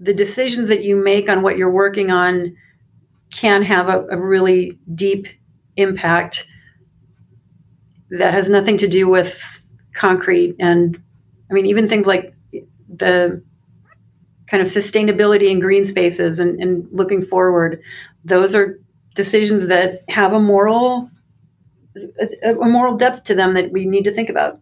the 0.00 0.14
decisions 0.14 0.68
that 0.68 0.82
you 0.82 0.96
make 0.96 1.28
on 1.28 1.42
what 1.42 1.58
you're 1.58 1.70
working 1.70 2.10
on 2.10 2.56
can 3.30 3.62
have 3.62 3.88
a, 3.88 4.06
a 4.06 4.16
really 4.16 4.78
deep 4.94 5.26
impact 5.76 6.46
that 8.10 8.32
has 8.32 8.48
nothing 8.48 8.76
to 8.76 8.88
do 8.88 9.08
with 9.08 9.42
concrete. 9.94 10.54
And 10.58 11.00
I 11.50 11.54
mean 11.54 11.66
even 11.66 11.88
things 11.88 12.06
like 12.06 12.32
the 12.88 13.42
kind 14.54 14.62
of 14.62 14.68
sustainability 14.68 15.50
and 15.50 15.60
green 15.60 15.84
spaces 15.84 16.38
and, 16.38 16.62
and 16.62 16.86
looking 16.92 17.26
forward, 17.26 17.82
those 18.24 18.54
are 18.54 18.78
decisions 19.16 19.66
that 19.66 20.04
have 20.08 20.32
a 20.32 20.38
moral 20.38 21.10
a, 22.44 22.52
a 22.52 22.68
moral 22.68 22.96
depth 22.96 23.24
to 23.24 23.34
them 23.34 23.54
that 23.54 23.72
we 23.72 23.84
need 23.84 24.04
to 24.04 24.14
think 24.14 24.28
about. 24.28 24.60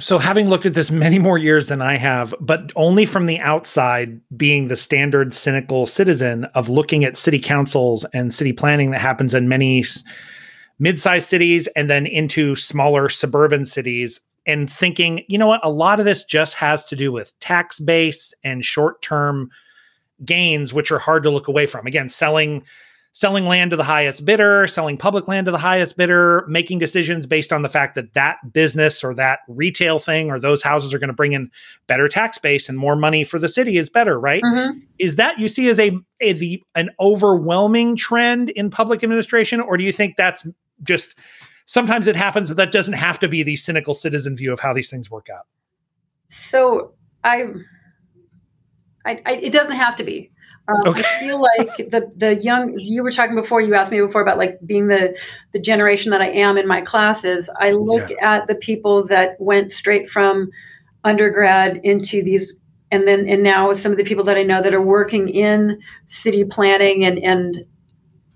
So 0.00 0.18
having 0.18 0.48
looked 0.48 0.66
at 0.66 0.74
this 0.74 0.90
many 0.90 1.20
more 1.20 1.38
years 1.38 1.68
than 1.68 1.80
I 1.80 1.96
have, 1.96 2.34
but 2.40 2.72
only 2.74 3.06
from 3.06 3.26
the 3.26 3.38
outside, 3.38 4.20
being 4.36 4.66
the 4.66 4.74
standard 4.74 5.32
cynical 5.32 5.86
citizen 5.86 6.46
of 6.56 6.68
looking 6.68 7.04
at 7.04 7.16
city 7.16 7.38
councils 7.38 8.04
and 8.12 8.34
city 8.34 8.52
planning 8.52 8.90
that 8.90 9.00
happens 9.00 9.32
in 9.32 9.48
many 9.48 9.84
mid-sized 10.80 11.28
cities 11.28 11.68
and 11.76 11.88
then 11.88 12.04
into 12.04 12.56
smaller 12.56 13.08
suburban 13.08 13.64
cities, 13.64 14.18
and 14.46 14.70
thinking, 14.70 15.24
you 15.28 15.38
know 15.38 15.46
what, 15.46 15.60
a 15.64 15.70
lot 15.70 16.00
of 16.00 16.06
this 16.06 16.24
just 16.24 16.54
has 16.54 16.84
to 16.86 16.96
do 16.96 17.12
with 17.12 17.38
tax 17.40 17.78
base 17.78 18.34
and 18.42 18.64
short 18.64 19.02
term 19.02 19.50
gains, 20.24 20.72
which 20.72 20.90
are 20.90 20.98
hard 20.98 21.22
to 21.22 21.30
look 21.30 21.48
away 21.48 21.66
from. 21.66 21.86
Again, 21.86 22.08
selling 22.08 22.64
selling 23.12 23.44
land 23.44 23.72
to 23.72 23.76
the 23.76 23.82
highest 23.82 24.24
bidder, 24.24 24.66
selling 24.66 24.96
public 24.96 25.26
land 25.26 25.46
to 25.46 25.50
the 25.50 25.58
highest 25.58 25.96
bidder, 25.96 26.44
making 26.48 26.78
decisions 26.78 27.26
based 27.26 27.52
on 27.52 27.62
the 27.62 27.68
fact 27.68 27.96
that 27.96 28.12
that 28.12 28.36
business 28.52 29.02
or 29.02 29.14
that 29.14 29.40
retail 29.48 29.98
thing 29.98 30.30
or 30.30 30.38
those 30.38 30.62
houses 30.62 30.94
are 30.94 30.98
going 30.98 31.08
to 31.08 31.14
bring 31.14 31.32
in 31.32 31.50
better 31.86 32.08
tax 32.08 32.38
base 32.38 32.68
and 32.68 32.78
more 32.78 32.94
money 32.94 33.24
for 33.24 33.38
the 33.38 33.48
city 33.48 33.76
is 33.76 33.90
better, 33.90 34.18
right? 34.18 34.42
Mm-hmm. 34.42 34.78
Is 34.98 35.16
that 35.16 35.38
you 35.38 35.48
see 35.48 35.68
as 35.68 35.80
a, 35.80 35.98
a 36.20 36.32
the 36.34 36.62
an 36.74 36.90
overwhelming 37.00 37.96
trend 37.96 38.50
in 38.50 38.70
public 38.70 39.02
administration, 39.02 39.60
or 39.60 39.76
do 39.76 39.84
you 39.84 39.92
think 39.92 40.16
that's 40.16 40.46
just 40.82 41.16
sometimes 41.70 42.08
it 42.08 42.16
happens, 42.16 42.48
but 42.48 42.56
that 42.56 42.72
doesn't 42.72 42.94
have 42.94 43.20
to 43.20 43.28
be 43.28 43.44
the 43.44 43.54
cynical 43.54 43.94
citizen 43.94 44.36
view 44.36 44.52
of 44.52 44.58
how 44.58 44.72
these 44.72 44.90
things 44.90 45.08
work 45.08 45.28
out. 45.32 45.46
So 46.26 46.94
I, 47.22 47.44
I, 49.06 49.22
I 49.24 49.32
it 49.36 49.52
doesn't 49.52 49.76
have 49.76 49.94
to 49.96 50.04
be. 50.04 50.32
Um, 50.66 50.80
okay. 50.84 51.00
I 51.00 51.20
feel 51.20 51.40
like 51.40 51.76
the 51.76 52.10
the 52.16 52.34
young 52.42 52.74
you 52.76 53.04
were 53.04 53.12
talking 53.12 53.36
before 53.36 53.60
you 53.60 53.74
asked 53.74 53.92
me 53.92 54.00
before 54.00 54.20
about 54.20 54.36
like 54.36 54.58
being 54.66 54.88
the 54.88 55.16
the 55.52 55.60
generation 55.60 56.10
that 56.10 56.20
I 56.20 56.30
am 56.30 56.58
in 56.58 56.66
my 56.66 56.80
classes. 56.80 57.48
I 57.60 57.70
look 57.70 58.10
yeah. 58.10 58.34
at 58.34 58.48
the 58.48 58.56
people 58.56 59.06
that 59.06 59.40
went 59.40 59.70
straight 59.70 60.08
from 60.08 60.50
undergrad 61.04 61.80
into 61.84 62.22
these 62.22 62.52
and 62.90 63.06
then 63.06 63.28
and 63.28 63.44
now 63.44 63.72
some 63.74 63.92
of 63.92 63.98
the 63.98 64.04
people 64.04 64.24
that 64.24 64.36
I 64.36 64.42
know 64.42 64.60
that 64.60 64.74
are 64.74 64.82
working 64.82 65.28
in 65.28 65.80
city 66.06 66.44
planning 66.44 67.04
and 67.04 67.18
and 67.18 67.64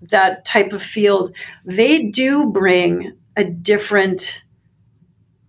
that 0.09 0.45
type 0.45 0.71
of 0.73 0.81
field, 0.81 1.35
they 1.65 2.03
do 2.03 2.51
bring 2.51 3.13
a 3.37 3.43
different 3.43 4.41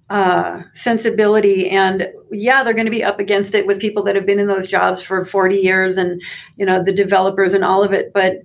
uh, 0.08 0.62
sensibility 0.72 1.68
and 1.68 2.08
yeah 2.30 2.62
they're 2.62 2.74
going 2.74 2.86
to 2.86 2.92
be 2.92 3.02
up 3.02 3.18
against 3.18 3.56
it 3.56 3.66
with 3.66 3.80
people 3.80 4.04
that 4.04 4.14
have 4.14 4.24
been 4.24 4.38
in 4.38 4.46
those 4.46 4.68
jobs 4.68 5.02
for 5.02 5.24
40 5.24 5.56
years 5.56 5.98
and 5.98 6.22
you 6.56 6.64
know 6.64 6.80
the 6.80 6.92
developers 6.92 7.54
and 7.54 7.64
all 7.64 7.82
of 7.82 7.92
it 7.92 8.12
but 8.12 8.36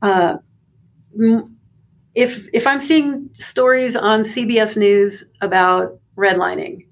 uh, 0.00 0.36
if 2.14 2.48
if 2.54 2.66
i'm 2.66 2.80
seeing 2.80 3.28
stories 3.34 3.96
on 3.96 4.22
cbs 4.22 4.78
news 4.78 5.26
about 5.42 5.98
redlining 6.16 6.86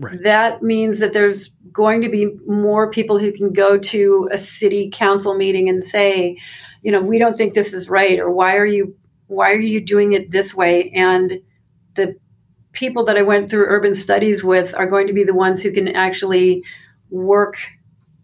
right. 0.00 0.22
that 0.22 0.62
means 0.62 0.98
that 0.98 1.12
there's 1.12 1.50
going 1.70 2.00
to 2.00 2.08
be 2.08 2.30
more 2.46 2.90
people 2.90 3.18
who 3.18 3.30
can 3.30 3.52
go 3.52 3.76
to 3.76 4.26
a 4.32 4.38
city 4.38 4.88
council 4.90 5.34
meeting 5.34 5.68
and 5.68 5.84
say 5.84 6.38
you 6.80 6.90
know 6.90 7.02
we 7.02 7.18
don't 7.18 7.36
think 7.36 7.52
this 7.52 7.74
is 7.74 7.90
right 7.90 8.18
or 8.18 8.30
why 8.30 8.56
are 8.56 8.64
you 8.64 8.96
why 9.30 9.52
are 9.52 9.60
you 9.60 9.80
doing 9.80 10.12
it 10.12 10.32
this 10.32 10.52
way 10.52 10.90
and 10.90 11.40
the 11.94 12.16
people 12.72 13.04
that 13.04 13.16
I 13.16 13.22
went 13.22 13.48
through 13.48 13.66
urban 13.66 13.94
studies 13.94 14.42
with 14.42 14.74
are 14.74 14.86
going 14.86 15.06
to 15.06 15.12
be 15.12 15.22
the 15.22 15.34
ones 15.34 15.62
who 15.62 15.70
can 15.70 15.86
actually 15.88 16.64
work 17.10 17.56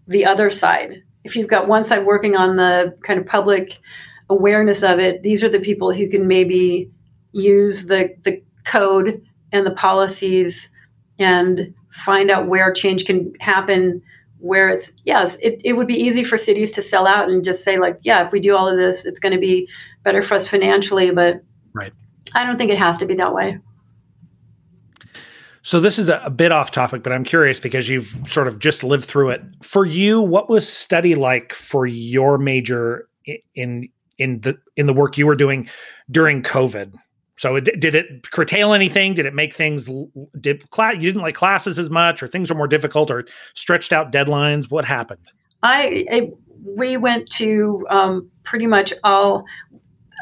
the 0.09 0.27
other 0.27 0.51
side. 0.51 1.03
If 1.23 1.37
you've 1.37 1.49
got 1.49 1.69
one 1.69 1.85
side 1.85 2.05
working 2.05 2.35
on 2.35 2.57
the 2.57 2.97
kind 3.05 3.21
of 3.21 3.27
public 3.27 3.79
awareness 4.29 4.83
of 4.83 4.99
it, 4.99 5.23
these 5.23 5.45
are 5.45 5.49
the 5.49 5.61
people 5.61 5.93
who 5.93 6.09
can 6.09 6.27
maybe 6.27 6.91
use 7.31 7.87
the 7.87 8.15
the 8.25 8.43
code 8.65 9.23
and 9.53 9.65
the 9.65 9.73
policies 9.73 10.71
and 11.21 11.73
find 11.91 12.33
out 12.33 12.49
where 12.49 12.73
change 12.73 13.05
can 13.05 13.33
happen 13.39 14.03
where 14.39 14.69
it's 14.69 14.93
yes 15.05 15.37
it, 15.37 15.61
it 15.65 15.73
would 15.75 15.87
be 15.87 15.95
easy 15.95 16.23
for 16.23 16.37
cities 16.37 16.71
to 16.73 16.83
sell 16.83 17.07
out 17.07 17.29
and 17.29 17.45
just 17.45 17.65
say 17.65 17.79
like 17.79 17.99
yeah 18.03 18.25
if 18.25 18.33
we 18.33 18.41
do 18.41 18.55
all 18.55 18.69
of 18.69 18.77
this 18.77 19.05
it's 19.07 19.19
going 19.19 19.33
to 19.33 19.41
be 19.41 19.67
better 20.07 20.23
for 20.23 20.35
us 20.37 20.49
financially 20.49 21.11
but 21.11 21.43
right 21.75 21.93
i 22.33 22.47
don't 22.47 22.57
think 22.57 22.71
it 22.71 22.79
has 22.79 22.97
to 22.97 23.05
be 23.05 23.15
that 23.15 23.35
way 23.35 23.59
so 25.63 25.81
this 25.81 25.99
is 25.99 26.09
a, 26.09 26.31
bit 26.31 26.53
off 26.53 26.71
topic 26.71 27.03
but 27.03 27.13
i'm 27.13 27.25
curious 27.25 27.59
because 27.61 27.89
you've 27.89 28.17
sort 28.25 28.47
of 28.47 28.59
just 28.59 28.85
lived 28.85 29.05
through 29.05 29.31
it 29.31 29.43
for 29.63 29.85
you 29.85 30.23
what 30.23 30.49
was 30.49 30.67
study 30.67 31.15
like 31.15 31.53
for 31.53 31.87
your 31.87 32.39
major 32.39 33.09
in 33.57 33.89
in 34.19 34.41
the 34.41 34.57
in 34.77 34.87
the 34.87 34.95
work 34.95 35.19
you 35.19 35.27
were 35.27 35.35
doing 35.35 35.69
during 36.11 36.41
covid 36.41 36.95
so 37.37 37.57
it, 37.57 37.65
did 37.79 37.95
it 37.95 38.31
curtail 38.31 38.73
anything? 38.73 39.15
Did 39.15 39.27
it 39.27 39.35
make 39.35 39.55
things? 39.55 39.91
Did 40.41 40.69
class 40.71 40.95
you 40.95 41.03
didn't 41.03 41.23
like 41.23 41.35
classes 41.35 41.79
as 41.79 41.91
much, 41.91 42.23
or 42.23 42.29
things 42.29 42.51
were 42.51 42.57
more 42.57 42.67
difficult, 42.67 43.11
or 43.11 43.27
stretched 43.55 43.93
out 43.93 44.11
deadlines? 44.11 44.71
What 44.71 44.85
happened? 44.85 45.29
I, 45.63 46.05
I 46.11 46.31
we 46.65 46.97
went 46.97 47.31
to 47.33 47.87
um, 47.91 48.31
pretty 48.43 48.67
much 48.67 48.93
all. 49.05 49.45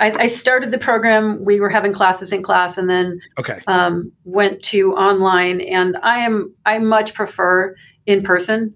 I, 0.01 0.11
I, 0.13 0.27
started 0.27 0.71
the 0.71 0.79
program. 0.79 1.45
We 1.45 1.61
were 1.61 1.69
having 1.69 1.93
classes 1.93 2.33
in 2.33 2.43
class, 2.43 2.79
and 2.79 2.91
then 2.91 3.21
okay 3.39 3.61
um, 3.67 4.13
went 4.25 4.63
to 4.65 4.95
online. 4.95 5.61
And 5.61 5.97
I 6.03 6.19
am 6.19 6.55
I 6.67 6.79
much 6.79 7.15
prefer 7.15 7.75
in 8.07 8.23
person. 8.23 8.75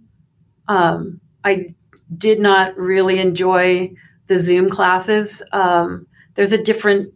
Um, 0.69 1.21
I 1.45 1.75
did 2.17 2.41
not 2.41 2.77
really 2.77 3.19
enjoy 3.19 3.91
the 4.27 4.39
Zoom 4.39 4.69
classes. 4.69 5.43
Um, 5.53 6.07
there's 6.35 6.53
a 6.53 6.63
different 6.63 7.13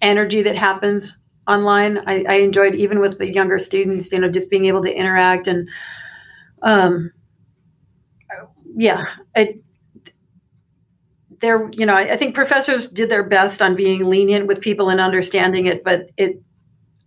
energy 0.00 0.42
that 0.42 0.56
happens 0.56 1.18
online. 1.46 1.98
I, 2.06 2.24
I 2.28 2.34
enjoyed 2.36 2.74
even 2.74 3.00
with 3.00 3.18
the 3.18 3.32
younger 3.32 3.58
students, 3.58 4.10
you 4.10 4.18
know, 4.18 4.30
just 4.30 4.50
being 4.50 4.66
able 4.66 4.82
to 4.82 4.92
interact 4.92 5.46
and, 5.46 5.68
um, 6.62 7.12
yeah, 8.76 9.06
it, 9.34 9.62
there, 11.40 11.68
you 11.72 11.86
know, 11.86 11.94
I, 11.94 12.16
think 12.16 12.34
professors 12.34 12.86
did 12.86 13.08
their 13.08 13.22
best 13.22 13.62
on 13.62 13.74
being 13.74 14.04
lenient 14.06 14.46
with 14.46 14.60
people 14.60 14.88
and 14.88 15.00
understanding 15.00 15.66
it, 15.66 15.84
but 15.84 16.10
it, 16.16 16.42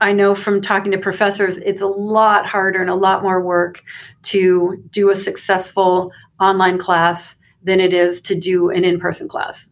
I 0.01 0.13
know 0.13 0.35
from 0.35 0.61
talking 0.61 0.91
to 0.91 0.97
professors, 0.97 1.57
it's 1.57 1.81
a 1.81 1.87
lot 1.87 2.45
harder 2.45 2.81
and 2.81 2.89
a 2.89 2.95
lot 2.95 3.21
more 3.23 3.41
work 3.41 3.81
to 4.23 4.83
do 4.91 5.09
a 5.09 5.15
successful 5.15 6.11
online 6.39 6.77
class 6.77 7.35
than 7.63 7.79
it 7.79 7.93
is 7.93 8.21
to 8.21 8.35
do 8.35 8.69
an 8.69 8.83
in-person 8.83 9.27
class. 9.27 9.67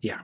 Yeah 0.00 0.20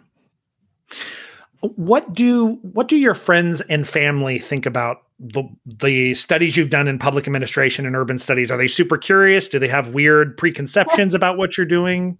what 1.60 2.12
do 2.12 2.58
what 2.62 2.88
do 2.88 2.96
your 2.96 3.14
friends 3.14 3.60
and 3.62 3.86
family 3.86 4.38
think 4.38 4.66
about 4.66 5.02
the 5.18 5.42
the 5.66 6.14
studies 6.14 6.56
you've 6.56 6.70
done 6.70 6.86
in 6.86 6.98
public 6.98 7.26
administration 7.26 7.86
and 7.86 7.96
urban 7.96 8.18
studies? 8.18 8.50
Are 8.50 8.56
they 8.56 8.68
super 8.68 8.96
curious? 8.96 9.48
Do 9.48 9.58
they 9.58 9.68
have 9.68 9.88
weird 9.88 10.36
preconceptions 10.36 11.14
about 11.14 11.36
what 11.36 11.56
you're 11.56 11.66
doing? 11.66 12.16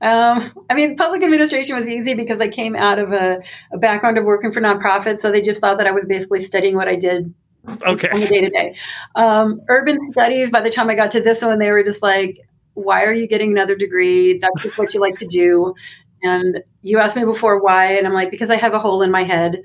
Um, 0.00 0.52
I 0.70 0.74
mean, 0.74 0.96
public 0.96 1.22
administration 1.22 1.78
was 1.78 1.88
easy 1.88 2.14
because 2.14 2.40
I 2.40 2.48
came 2.48 2.76
out 2.76 2.98
of 2.98 3.12
a, 3.12 3.40
a, 3.72 3.78
background 3.78 4.18
of 4.18 4.24
working 4.24 4.52
for 4.52 4.60
nonprofits, 4.60 5.20
so 5.20 5.30
they 5.30 5.42
just 5.42 5.60
thought 5.60 5.78
that 5.78 5.86
I 5.86 5.90
was 5.90 6.04
basically 6.06 6.42
studying 6.42 6.76
what 6.76 6.88
I 6.88 6.96
did 6.96 7.34
okay. 7.86 8.10
on 8.10 8.20
the 8.20 8.26
day 8.26 8.40
to 8.40 8.50
day. 8.50 8.74
Urban 9.68 9.98
studies, 9.98 10.50
by 10.50 10.60
the 10.60 10.70
time 10.70 10.90
I 10.90 10.94
got 10.94 11.10
to 11.12 11.20
this 11.20 11.42
one, 11.42 11.58
they 11.58 11.70
were 11.70 11.84
just 11.84 12.02
like, 12.02 12.38
"Why 12.74 13.04
are 13.04 13.12
you 13.12 13.26
getting 13.26 13.52
another 13.52 13.76
degree? 13.76 14.38
That's 14.38 14.62
just 14.62 14.78
what 14.78 14.94
you 14.94 15.00
like 15.00 15.16
to 15.16 15.26
do." 15.26 15.74
And 16.22 16.60
you 16.80 16.98
asked 16.98 17.16
me 17.16 17.24
before 17.24 17.62
why, 17.62 17.96
and 17.96 18.06
I'm 18.06 18.14
like, 18.14 18.30
because 18.30 18.50
I 18.50 18.56
have 18.56 18.72
a 18.72 18.78
hole 18.78 19.02
in 19.02 19.10
my 19.10 19.24
head. 19.24 19.62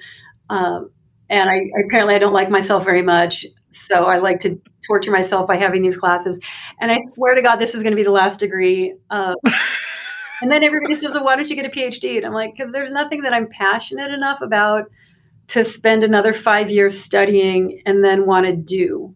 Um, 0.49 0.91
and 1.29 1.49
I 1.49 1.61
apparently 1.85 2.15
I 2.15 2.19
don't 2.19 2.33
like 2.33 2.49
myself 2.49 2.83
very 2.83 3.01
much. 3.01 3.45
So 3.71 4.05
I 4.05 4.17
like 4.17 4.39
to 4.41 4.59
torture 4.87 5.11
myself 5.11 5.47
by 5.47 5.57
having 5.57 5.83
these 5.83 5.95
classes. 5.95 6.39
And 6.81 6.91
I 6.91 6.99
swear 7.13 7.35
to 7.35 7.41
God, 7.41 7.57
this 7.57 7.75
is 7.75 7.83
going 7.83 7.91
to 7.91 7.97
be 7.97 8.03
the 8.03 8.11
last 8.11 8.39
degree. 8.39 8.95
Uh, 9.09 9.35
and 10.41 10.51
then 10.51 10.63
everybody 10.63 10.95
says, 10.95 11.13
well, 11.13 11.25
why 11.25 11.35
don't 11.35 11.49
you 11.49 11.55
get 11.55 11.65
a 11.65 11.69
PhD? 11.69 12.17
And 12.17 12.25
I'm 12.25 12.33
like, 12.33 12.55
because 12.55 12.71
there's 12.73 12.91
nothing 12.91 13.21
that 13.21 13.33
I'm 13.33 13.47
passionate 13.47 14.11
enough 14.11 14.41
about 14.41 14.89
to 15.47 15.65
spend 15.65 16.03
another 16.03 16.33
five 16.33 16.69
years 16.69 16.99
studying 16.99 17.81
and 17.85 18.03
then 18.03 18.25
want 18.25 18.45
to 18.45 18.55
do 18.55 19.15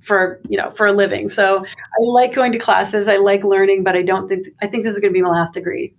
for 0.00 0.40
you 0.48 0.56
know 0.56 0.70
for 0.70 0.86
a 0.86 0.92
living 0.92 1.28
so 1.28 1.64
i 1.66 2.04
like 2.04 2.32
going 2.32 2.52
to 2.52 2.58
classes 2.58 3.08
i 3.08 3.16
like 3.16 3.42
learning 3.42 3.82
but 3.82 3.96
i 3.96 4.02
don't 4.02 4.28
think 4.28 4.46
i 4.62 4.66
think 4.66 4.84
this 4.84 4.94
is 4.94 5.00
going 5.00 5.12
to 5.12 5.18
be 5.18 5.20
my 5.20 5.28
last 5.28 5.54
degree 5.54 5.92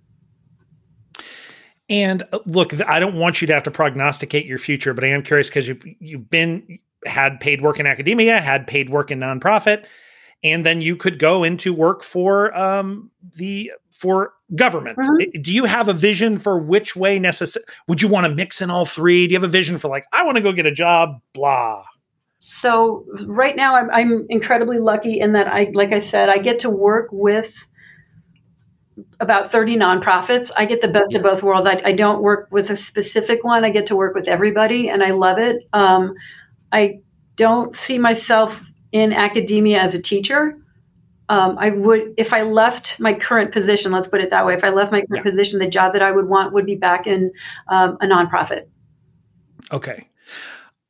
and 1.88 2.22
uh, 2.32 2.40
look, 2.46 2.78
I 2.86 3.00
don't 3.00 3.14
want 3.14 3.40
you 3.40 3.46
to 3.46 3.54
have 3.54 3.62
to 3.64 3.70
prognosticate 3.70 4.46
your 4.46 4.58
future, 4.58 4.92
but 4.92 5.04
I 5.04 5.08
am 5.08 5.22
curious 5.22 5.48
because 5.48 5.68
you 5.68 5.78
you've 6.00 6.30
been 6.30 6.78
had 7.06 7.40
paid 7.40 7.62
work 7.62 7.80
in 7.80 7.86
academia, 7.86 8.40
had 8.40 8.66
paid 8.66 8.90
work 8.90 9.10
in 9.10 9.20
nonprofit, 9.20 9.86
and 10.42 10.66
then 10.66 10.80
you 10.80 10.96
could 10.96 11.18
go 11.18 11.44
into 11.44 11.72
work 11.72 12.02
for 12.02 12.56
um, 12.56 13.10
the 13.36 13.72
for 13.90 14.32
government. 14.54 14.98
Mm-hmm. 14.98 15.40
Do 15.40 15.52
you 15.52 15.64
have 15.64 15.88
a 15.88 15.92
vision 15.92 16.38
for 16.38 16.58
which 16.58 16.94
way 16.94 17.18
necessary? 17.18 17.64
Would 17.88 18.02
you 18.02 18.08
want 18.08 18.26
to 18.26 18.34
mix 18.34 18.60
in 18.60 18.70
all 18.70 18.84
three? 18.84 19.26
Do 19.26 19.32
you 19.32 19.38
have 19.38 19.48
a 19.48 19.52
vision 19.52 19.78
for 19.78 19.88
like 19.88 20.04
I 20.12 20.24
want 20.24 20.36
to 20.36 20.42
go 20.42 20.52
get 20.52 20.66
a 20.66 20.72
job? 20.72 21.20
Blah. 21.32 21.84
So 22.38 23.04
right 23.26 23.56
now, 23.56 23.74
I'm, 23.74 23.90
I'm 23.90 24.26
incredibly 24.28 24.78
lucky 24.78 25.18
in 25.18 25.32
that 25.32 25.48
I, 25.48 25.70
like 25.74 25.92
I 25.92 26.00
said, 26.00 26.28
I 26.28 26.38
get 26.38 26.60
to 26.60 26.70
work 26.70 27.08
with 27.10 27.68
about 29.20 29.50
30 29.50 29.76
nonprofits. 29.76 30.50
I 30.56 30.64
get 30.64 30.80
the 30.80 30.88
best 30.88 31.14
of 31.14 31.22
both 31.22 31.42
worlds. 31.42 31.66
I, 31.66 31.82
I, 31.84 31.92
don't 31.92 32.22
work 32.22 32.48
with 32.50 32.70
a 32.70 32.76
specific 32.76 33.42
one. 33.42 33.64
I 33.64 33.70
get 33.70 33.86
to 33.86 33.96
work 33.96 34.14
with 34.14 34.28
everybody, 34.28 34.88
and 34.88 35.02
I 35.02 35.10
love 35.10 35.38
it. 35.38 35.68
Um, 35.72 36.14
I 36.70 37.00
don't 37.36 37.74
see 37.74 37.98
myself 37.98 38.60
in 38.92 39.12
academia 39.12 39.80
as 39.80 39.94
a 39.94 40.00
teacher. 40.00 40.56
Um, 41.28 41.58
I 41.58 41.70
would, 41.70 42.14
if 42.16 42.32
I 42.32 42.42
left 42.42 42.98
my 42.98 43.12
current 43.12 43.52
position, 43.52 43.92
let's 43.92 44.08
put 44.08 44.20
it 44.20 44.30
that 44.30 44.46
way, 44.46 44.54
if 44.54 44.64
I 44.64 44.70
left 44.70 44.92
my 44.92 45.00
current 45.00 45.16
yeah. 45.16 45.30
position, 45.30 45.58
the 45.58 45.68
job 45.68 45.92
that 45.92 46.02
I 46.02 46.10
would 46.10 46.28
want 46.28 46.54
would 46.54 46.64
be 46.64 46.74
back 46.74 47.06
in 47.06 47.30
um, 47.68 47.98
a 48.00 48.06
nonprofit. 48.06 48.66
Okay. 49.70 50.08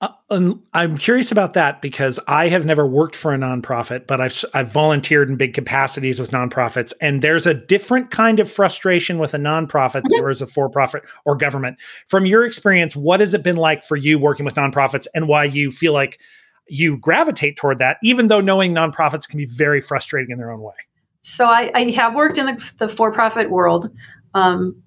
Uh, 0.00 0.52
I'm 0.74 0.96
curious 0.96 1.32
about 1.32 1.54
that 1.54 1.82
because 1.82 2.20
I 2.28 2.48
have 2.50 2.64
never 2.64 2.86
worked 2.86 3.16
for 3.16 3.34
a 3.34 3.36
nonprofit, 3.36 4.06
but 4.06 4.20
I've 4.20 4.44
I've 4.54 4.70
volunteered 4.70 5.28
in 5.28 5.34
big 5.34 5.54
capacities 5.54 6.20
with 6.20 6.30
nonprofits, 6.30 6.92
and 7.00 7.20
there's 7.20 7.48
a 7.48 7.54
different 7.54 8.12
kind 8.12 8.38
of 8.38 8.48
frustration 8.48 9.18
with 9.18 9.34
a 9.34 9.38
nonprofit 9.38 10.02
than 10.02 10.12
there 10.12 10.30
is 10.30 10.40
a 10.40 10.46
for-profit 10.46 11.02
or 11.24 11.34
government. 11.34 11.78
From 12.06 12.26
your 12.26 12.46
experience, 12.46 12.94
what 12.94 13.18
has 13.18 13.34
it 13.34 13.42
been 13.42 13.56
like 13.56 13.82
for 13.82 13.96
you 13.96 14.20
working 14.20 14.44
with 14.44 14.54
nonprofits, 14.54 15.08
and 15.16 15.26
why 15.26 15.42
you 15.42 15.68
feel 15.68 15.94
like 15.94 16.20
you 16.68 16.96
gravitate 16.96 17.56
toward 17.56 17.78
that, 17.78 17.98
even 18.02 18.28
though 18.28 18.40
knowing 18.40 18.74
nonprofits 18.74 19.28
can 19.28 19.38
be 19.38 19.46
very 19.46 19.80
frustrating 19.80 20.30
in 20.30 20.38
their 20.38 20.50
own 20.50 20.60
way? 20.60 20.74
So 21.22 21.46
I, 21.46 21.70
I 21.74 21.90
have 21.90 22.14
worked 22.14 22.38
in 22.38 22.46
the, 22.46 22.72
the 22.78 22.88
for-profit 22.88 23.50
world, 23.50 23.90
um, 24.34 24.80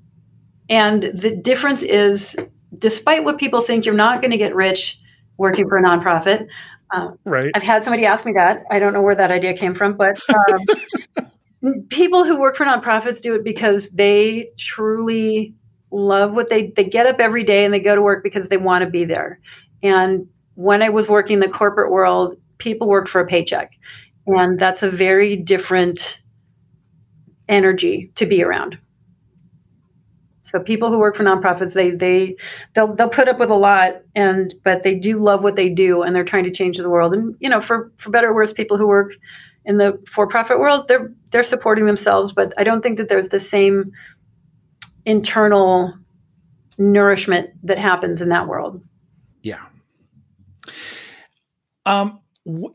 and 0.69 1.11
the 1.13 1.35
difference 1.35 1.81
is, 1.81 2.35
despite 2.77 3.23
what 3.23 3.37
people 3.37 3.61
think, 3.61 3.85
you're 3.85 3.93
not 3.93 4.21
going 4.21 4.31
to 4.31 4.37
get 4.37 4.55
rich 4.55 4.97
working 5.37 5.67
for 5.67 5.77
a 5.77 5.83
nonprofit. 5.83 6.47
Um, 6.91 7.17
right. 7.25 7.51
I've 7.55 7.63
had 7.63 7.83
somebody 7.83 8.05
ask 8.05 8.25
me 8.25 8.33
that. 8.33 8.63
I 8.69 8.79
don't 8.79 8.93
know 8.93 9.01
where 9.01 9.15
that 9.15 9.31
idea 9.31 9.55
came 9.55 9.73
from, 9.73 9.97
but 9.97 10.17
um, 10.29 11.81
people 11.89 12.23
who 12.23 12.39
work 12.39 12.55
for 12.55 12.65
nonprofits 12.65 13.21
do 13.21 13.35
it 13.35 13.43
because 13.43 13.89
they 13.91 14.51
truly 14.57 15.53
love 15.91 16.33
what 16.33 16.49
they 16.49 16.67
they 16.75 16.85
get 16.85 17.05
up 17.05 17.19
every 17.19 17.43
day 17.43 17.65
and 17.65 17.73
they 17.73 17.79
go 17.79 17.95
to 17.95 18.01
work 18.01 18.23
because 18.23 18.49
they 18.49 18.57
want 18.57 18.83
to 18.83 18.89
be 18.89 19.05
there. 19.05 19.39
And 19.83 20.27
when 20.61 20.83
I 20.83 20.89
was 20.89 21.09
working 21.09 21.35
in 21.35 21.39
the 21.39 21.49
corporate 21.49 21.91
world, 21.91 22.35
people 22.59 22.87
work 22.87 23.07
for 23.07 23.19
a 23.19 23.25
paycheck, 23.25 23.77
and 24.27 24.59
that's 24.59 24.83
a 24.83 24.91
very 24.91 25.35
different 25.35 26.21
energy 27.49 28.11
to 28.15 28.25
be 28.27 28.43
around. 28.43 28.77
So 30.43 30.59
people 30.59 30.89
who 30.89 30.99
work 30.99 31.15
for 31.15 31.23
nonprofits, 31.23 31.73
they 31.73 31.91
they 31.91 32.35
they'll 32.73 32.93
they'll 32.93 33.09
put 33.09 33.27
up 33.27 33.39
with 33.39 33.49
a 33.49 33.55
lot, 33.55 34.01
and 34.15 34.53
but 34.63 34.83
they 34.83 34.95
do 34.95 35.17
love 35.17 35.43
what 35.43 35.55
they 35.55 35.69
do, 35.69 36.03
and 36.03 36.15
they're 36.15 36.23
trying 36.23 36.43
to 36.43 36.51
change 36.51 36.77
the 36.77 36.89
world. 36.89 37.15
And 37.15 37.35
you 37.39 37.49
know, 37.49 37.61
for 37.61 37.91
for 37.97 38.11
better 38.11 38.29
or 38.29 38.35
worse, 38.35 38.53
people 38.53 38.77
who 38.77 38.87
work 38.87 39.13
in 39.65 39.77
the 39.77 39.99
for-profit 40.07 40.59
world, 40.59 40.87
they're 40.87 41.11
they're 41.31 41.43
supporting 41.43 41.85
themselves, 41.85 42.33
but 42.33 42.53
I 42.57 42.63
don't 42.63 42.81
think 42.81 42.97
that 42.97 43.09
there's 43.09 43.29
the 43.29 43.39
same 43.39 43.91
internal 45.05 45.93
nourishment 46.77 47.49
that 47.63 47.79
happens 47.79 48.21
in 48.21 48.29
that 48.29 48.47
world. 48.47 48.81
Um, 51.85 52.19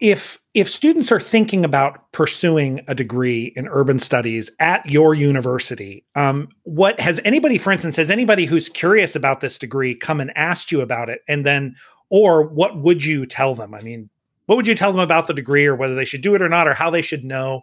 if 0.00 0.40
if 0.54 0.70
students 0.70 1.10
are 1.10 1.18
thinking 1.18 1.64
about 1.64 2.12
pursuing 2.12 2.82
a 2.86 2.94
degree 2.94 3.52
in 3.56 3.66
urban 3.66 3.98
studies 3.98 4.48
at 4.60 4.88
your 4.88 5.12
university 5.12 6.04
um, 6.14 6.48
what 6.62 7.00
has 7.00 7.20
anybody 7.24 7.58
for 7.58 7.72
instance 7.72 7.96
has 7.96 8.08
anybody 8.08 8.44
who's 8.46 8.68
curious 8.68 9.16
about 9.16 9.40
this 9.40 9.58
degree 9.58 9.92
come 9.92 10.20
and 10.20 10.30
asked 10.36 10.70
you 10.70 10.80
about 10.82 11.08
it 11.08 11.22
and 11.26 11.44
then 11.44 11.74
or 12.10 12.44
what 12.46 12.78
would 12.78 13.04
you 13.04 13.26
tell 13.26 13.56
them? 13.56 13.74
I 13.74 13.80
mean 13.80 14.08
what 14.46 14.54
would 14.54 14.68
you 14.68 14.76
tell 14.76 14.92
them 14.92 15.00
about 15.00 15.26
the 15.26 15.34
degree 15.34 15.66
or 15.66 15.74
whether 15.74 15.94
they 15.94 16.04
should 16.04 16.22
do 16.22 16.34
it 16.34 16.42
or 16.42 16.48
not 16.48 16.68
or 16.68 16.74
how 16.74 16.88
they 16.88 17.02
should 17.02 17.24
know? 17.24 17.62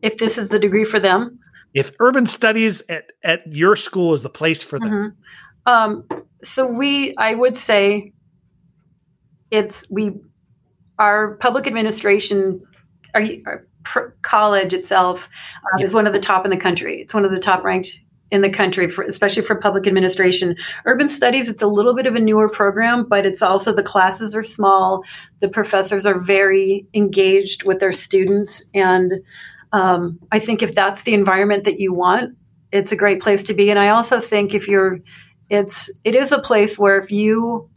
If 0.00 0.18
this 0.18 0.38
is 0.38 0.48
the 0.48 0.58
degree 0.58 0.84
for 0.84 0.98
them? 0.98 1.38
If 1.74 1.92
urban 2.00 2.26
studies 2.26 2.82
at, 2.88 3.12
at 3.22 3.46
your 3.46 3.76
school 3.76 4.14
is 4.14 4.22
the 4.22 4.30
place 4.30 4.62
for 4.62 4.78
them. 4.78 4.88
Mm-hmm. 5.66 5.70
um, 5.70 6.24
so 6.42 6.66
we, 6.66 7.14
I 7.16 7.34
would 7.34 7.56
say, 7.56 8.12
it's 9.50 9.88
we, 9.90 10.12
our 10.98 11.34
public 11.36 11.66
administration, 11.66 12.62
our, 13.14 13.66
pr- 13.84 14.10
college 14.22 14.72
itself 14.72 15.28
yeah. 15.78 15.84
is 15.84 15.92
one 15.92 16.06
of 16.06 16.12
the 16.12 16.20
top 16.20 16.44
in 16.44 16.50
the 16.50 16.56
country. 16.56 17.02
It's 17.02 17.14
one 17.14 17.24
of 17.24 17.30
the 17.30 17.38
top 17.38 17.62
ranked 17.64 18.00
in 18.30 18.40
the 18.40 18.50
country, 18.50 18.90
for, 18.90 19.04
especially 19.04 19.42
for 19.42 19.54
public 19.54 19.86
administration. 19.86 20.56
Urban 20.86 21.08
studies, 21.08 21.48
it's 21.48 21.62
a 21.62 21.68
little 21.68 21.94
bit 21.94 22.06
of 22.06 22.16
a 22.16 22.20
newer 22.20 22.48
program, 22.48 23.06
but 23.08 23.24
it's 23.24 23.42
also 23.42 23.72
the 23.72 23.82
classes 23.82 24.34
are 24.34 24.42
small. 24.42 25.04
The 25.38 25.48
professors 25.48 26.04
are 26.06 26.18
very 26.18 26.86
engaged 26.94 27.64
with 27.64 27.78
their 27.78 27.92
students. 27.92 28.64
And 28.74 29.12
um, 29.72 30.18
I 30.32 30.40
think 30.40 30.62
if 30.62 30.74
that's 30.74 31.04
the 31.04 31.14
environment 31.14 31.64
that 31.64 31.78
you 31.78 31.92
want, 31.92 32.36
it's 32.72 32.90
a 32.90 32.96
great 32.96 33.20
place 33.20 33.44
to 33.44 33.54
be. 33.54 33.70
And 33.70 33.78
I 33.78 33.90
also 33.90 34.18
think 34.18 34.52
if 34.52 34.66
you're, 34.66 34.98
it's, 35.50 35.90
it 36.02 36.16
is 36.16 36.32
a 36.32 36.40
place 36.40 36.76
where 36.76 36.98
if 36.98 37.12
you 37.12 37.68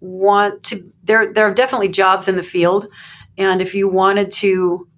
want 0.00 0.62
to, 0.64 0.92
there, 1.04 1.32
there 1.32 1.46
are 1.46 1.54
definitely 1.54 1.88
jobs 1.88 2.28
in 2.28 2.36
the 2.36 2.42
field. 2.42 2.86
And 3.36 3.60
if 3.60 3.74
you 3.74 3.88
wanted 3.88 4.30
to 4.32 4.88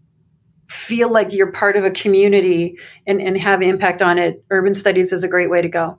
feel 0.68 1.10
like 1.10 1.32
you're 1.32 1.52
part 1.52 1.76
of 1.76 1.84
a 1.84 1.90
community 1.90 2.78
and, 3.06 3.20
and 3.20 3.36
have 3.36 3.60
impact 3.62 4.02
on 4.02 4.18
it, 4.18 4.44
urban 4.50 4.74
studies 4.74 5.12
is 5.12 5.24
a 5.24 5.28
great 5.28 5.50
way 5.50 5.60
to 5.60 5.68
go. 5.68 5.98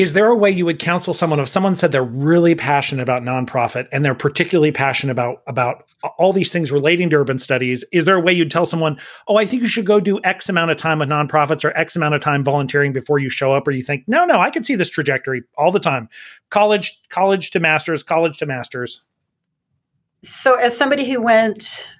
Is 0.00 0.14
there 0.14 0.28
a 0.28 0.34
way 0.34 0.50
you 0.50 0.64
would 0.64 0.78
counsel 0.78 1.12
someone 1.12 1.40
if 1.40 1.48
someone 1.50 1.74
said 1.74 1.92
they're 1.92 2.02
really 2.02 2.54
passionate 2.54 3.02
about 3.02 3.22
nonprofit 3.22 3.86
and 3.92 4.02
they're 4.02 4.14
particularly 4.14 4.72
passionate 4.72 5.12
about 5.12 5.42
about 5.46 5.84
all 6.16 6.32
these 6.32 6.50
things 6.50 6.72
relating 6.72 7.10
to 7.10 7.16
urban 7.16 7.38
studies? 7.38 7.84
Is 7.92 8.06
there 8.06 8.16
a 8.16 8.20
way 8.20 8.32
you'd 8.32 8.50
tell 8.50 8.64
someone, 8.64 8.98
"Oh, 9.28 9.36
I 9.36 9.44
think 9.44 9.60
you 9.60 9.68
should 9.68 9.84
go 9.84 10.00
do 10.00 10.18
X 10.24 10.48
amount 10.48 10.70
of 10.70 10.78
time 10.78 11.00
with 11.00 11.10
nonprofits 11.10 11.66
or 11.66 11.76
X 11.76 11.96
amount 11.96 12.14
of 12.14 12.22
time 12.22 12.42
volunteering 12.42 12.94
before 12.94 13.18
you 13.18 13.28
show 13.28 13.52
up?" 13.52 13.68
Or 13.68 13.72
you 13.72 13.82
think, 13.82 14.04
"No, 14.06 14.24
no, 14.24 14.40
I 14.40 14.48
can 14.48 14.64
see 14.64 14.74
this 14.74 14.88
trajectory 14.88 15.42
all 15.58 15.70
the 15.70 15.78
time, 15.78 16.08
college, 16.48 16.98
college 17.10 17.50
to 17.50 17.60
masters, 17.60 18.02
college 18.02 18.38
to 18.38 18.46
masters." 18.46 19.02
So, 20.24 20.54
as 20.54 20.74
somebody 20.74 21.10
who 21.10 21.20
went 21.20 21.90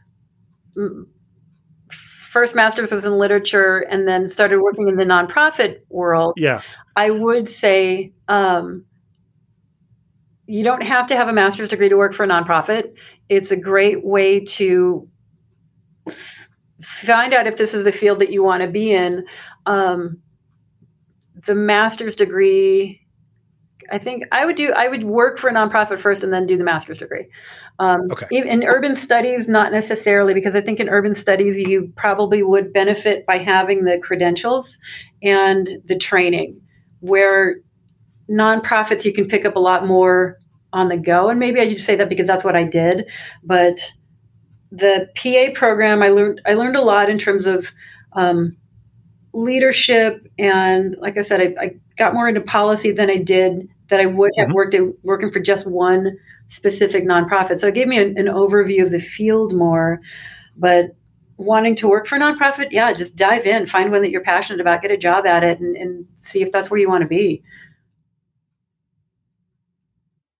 mm, 0.75 1.05
first 2.31 2.55
master's 2.55 2.93
was 2.93 3.05
in 3.05 3.19
literature 3.19 3.79
and 3.91 4.07
then 4.07 4.29
started 4.29 4.61
working 4.61 4.89
in 4.89 4.95
the 4.95 5.05
nonprofit 5.05 5.81
world. 5.89 6.35
Yeah. 6.37 6.63
I 6.95 7.11
would 7.11 7.49
say 7.49 8.13
um, 8.29 8.85
you 10.47 10.63
don't 10.63 10.85
have 10.85 11.09
to 11.09 11.17
have 11.17 11.27
a 11.27 11.33
master's 11.33 11.71
degree 11.71 11.89
to 11.89 11.97
work 11.97 12.15
for 12.15 12.23
a 12.23 12.29
nonprofit. 12.29 12.95
It's 13.29 13.51
a 13.51 13.57
great 13.57 14.05
way 14.05 14.39
to 14.45 15.09
f- 16.07 16.49
find 16.81 17.35
out 17.35 17.49
if 17.49 17.57
this 17.57 17.75
is 17.75 17.83
the 17.83 17.91
field 17.91 18.21
that 18.21 18.31
you 18.31 18.45
want 18.45 18.63
to 18.63 18.69
be 18.69 18.93
in. 18.93 19.27
Um, 19.67 20.19
the 21.47 21.57
master's 21.57 22.15
degree, 22.15 23.00
I 23.91 23.99
think 23.99 24.25
I 24.33 24.45
would 24.45 24.57
do. 24.57 24.73
I 24.73 24.89
would 24.89 25.05
work 25.05 25.39
for 25.39 25.49
a 25.49 25.53
nonprofit 25.53 25.99
first 25.99 26.23
and 26.23 26.33
then 26.33 26.47
do 26.47 26.57
the 26.57 26.65
master's 26.65 26.99
degree. 26.99 27.29
Um, 27.79 28.11
okay. 28.11 28.27
In 28.31 28.63
urban 28.65 28.95
studies, 28.95 29.49
not 29.49 29.73
necessarily, 29.73 30.35
because 30.35 30.55
I 30.55 30.61
think 30.61 30.81
in 30.81 30.89
urban 30.89 31.15
studies, 31.15 31.59
you 31.59 31.91
probably 31.97 32.43
would 32.43 32.73
benefit 32.73 33.25
by 33.25 33.39
having 33.39 33.85
the 33.85 33.99
credentials 33.99 34.79
and 35.23 35.69
the 35.87 35.97
training, 35.97 36.61
where 37.01 37.61
nonprofits, 38.31 39.05
you 39.05 39.13
can 39.13 39.29
pick 39.29 39.45
up 39.45 39.57
a 39.57 39.61
lot 39.61 39.87
more 39.87 40.37
on 40.73 40.89
the 40.89 40.97
go. 40.97 41.29
And 41.31 41.41
maybe 41.41 41.61
I 41.61 41.73
just 41.73 41.87
say 41.87 41.97
that 41.97 42.09
because 42.09 42.27
that's 42.27 42.45
what 42.45 42.55
I 42.55 42.65
did. 42.65 43.07
But 43.43 43.93
the 44.71 45.09
PA 45.17 45.59
program, 45.59 46.03
I 46.03 46.09
learned, 46.09 46.43
I 46.47 46.55
learned 46.55 46.77
a 46.77 46.83
lot 46.83 47.11
in 47.11 47.19
terms 47.19 47.47
of 47.47 47.73
um, 48.13 48.57
leadership. 49.33 50.29
And 50.39 50.97
like 50.99 51.19
I 51.19 51.23
said, 51.23 51.41
I, 51.41 51.63
I, 51.63 51.75
got 51.97 52.15
more 52.15 52.29
into 52.29 52.41
policy 52.41 52.93
than 52.93 53.11
I 53.11 53.17
did 53.19 53.69
that 53.89 54.01
I 54.01 54.07
would 54.07 54.31
have 54.39 54.47
mm-hmm. 54.47 54.55
worked 54.55 54.75
in, 54.75 54.95
working 55.03 55.31
for 55.31 55.39
just 55.39 55.67
one 55.67 56.17
specific 56.49 57.05
nonprofit. 57.05 57.59
So 57.59 57.69
it 57.69 57.75
gave 57.75 57.89
me 57.89 57.99
an, 57.99 58.17
an 58.17 58.27
overview 58.27 58.83
of 58.83 58.91
the 58.91 58.99
field 58.99 59.55
more. 59.55 60.01
But 60.57 60.97
wanting 61.37 61.75
to 61.77 61.89
work 61.89 62.07
for 62.07 62.17
a 62.17 62.21
nonprofit, 62.21 62.69
yeah, 62.71 62.93
just 62.93 63.17
dive 63.17 63.47
in, 63.47 63.67
find 63.67 63.91
one 63.91 64.03
that 64.03 64.11
you're 64.11 64.23
passionate 64.23 64.61
about, 64.61 64.83
get 64.83 64.91
a 64.91 64.97
job 64.97 65.27
at 65.27 65.43
it, 65.43 65.61
and, 65.61 65.77
and 65.77 66.07
see 66.17 66.43
if 66.43 66.53
that's 66.53 66.71
where 66.71 66.81
you 66.81 66.89
want 66.89 67.03
to 67.03 67.09
be. 67.09 67.43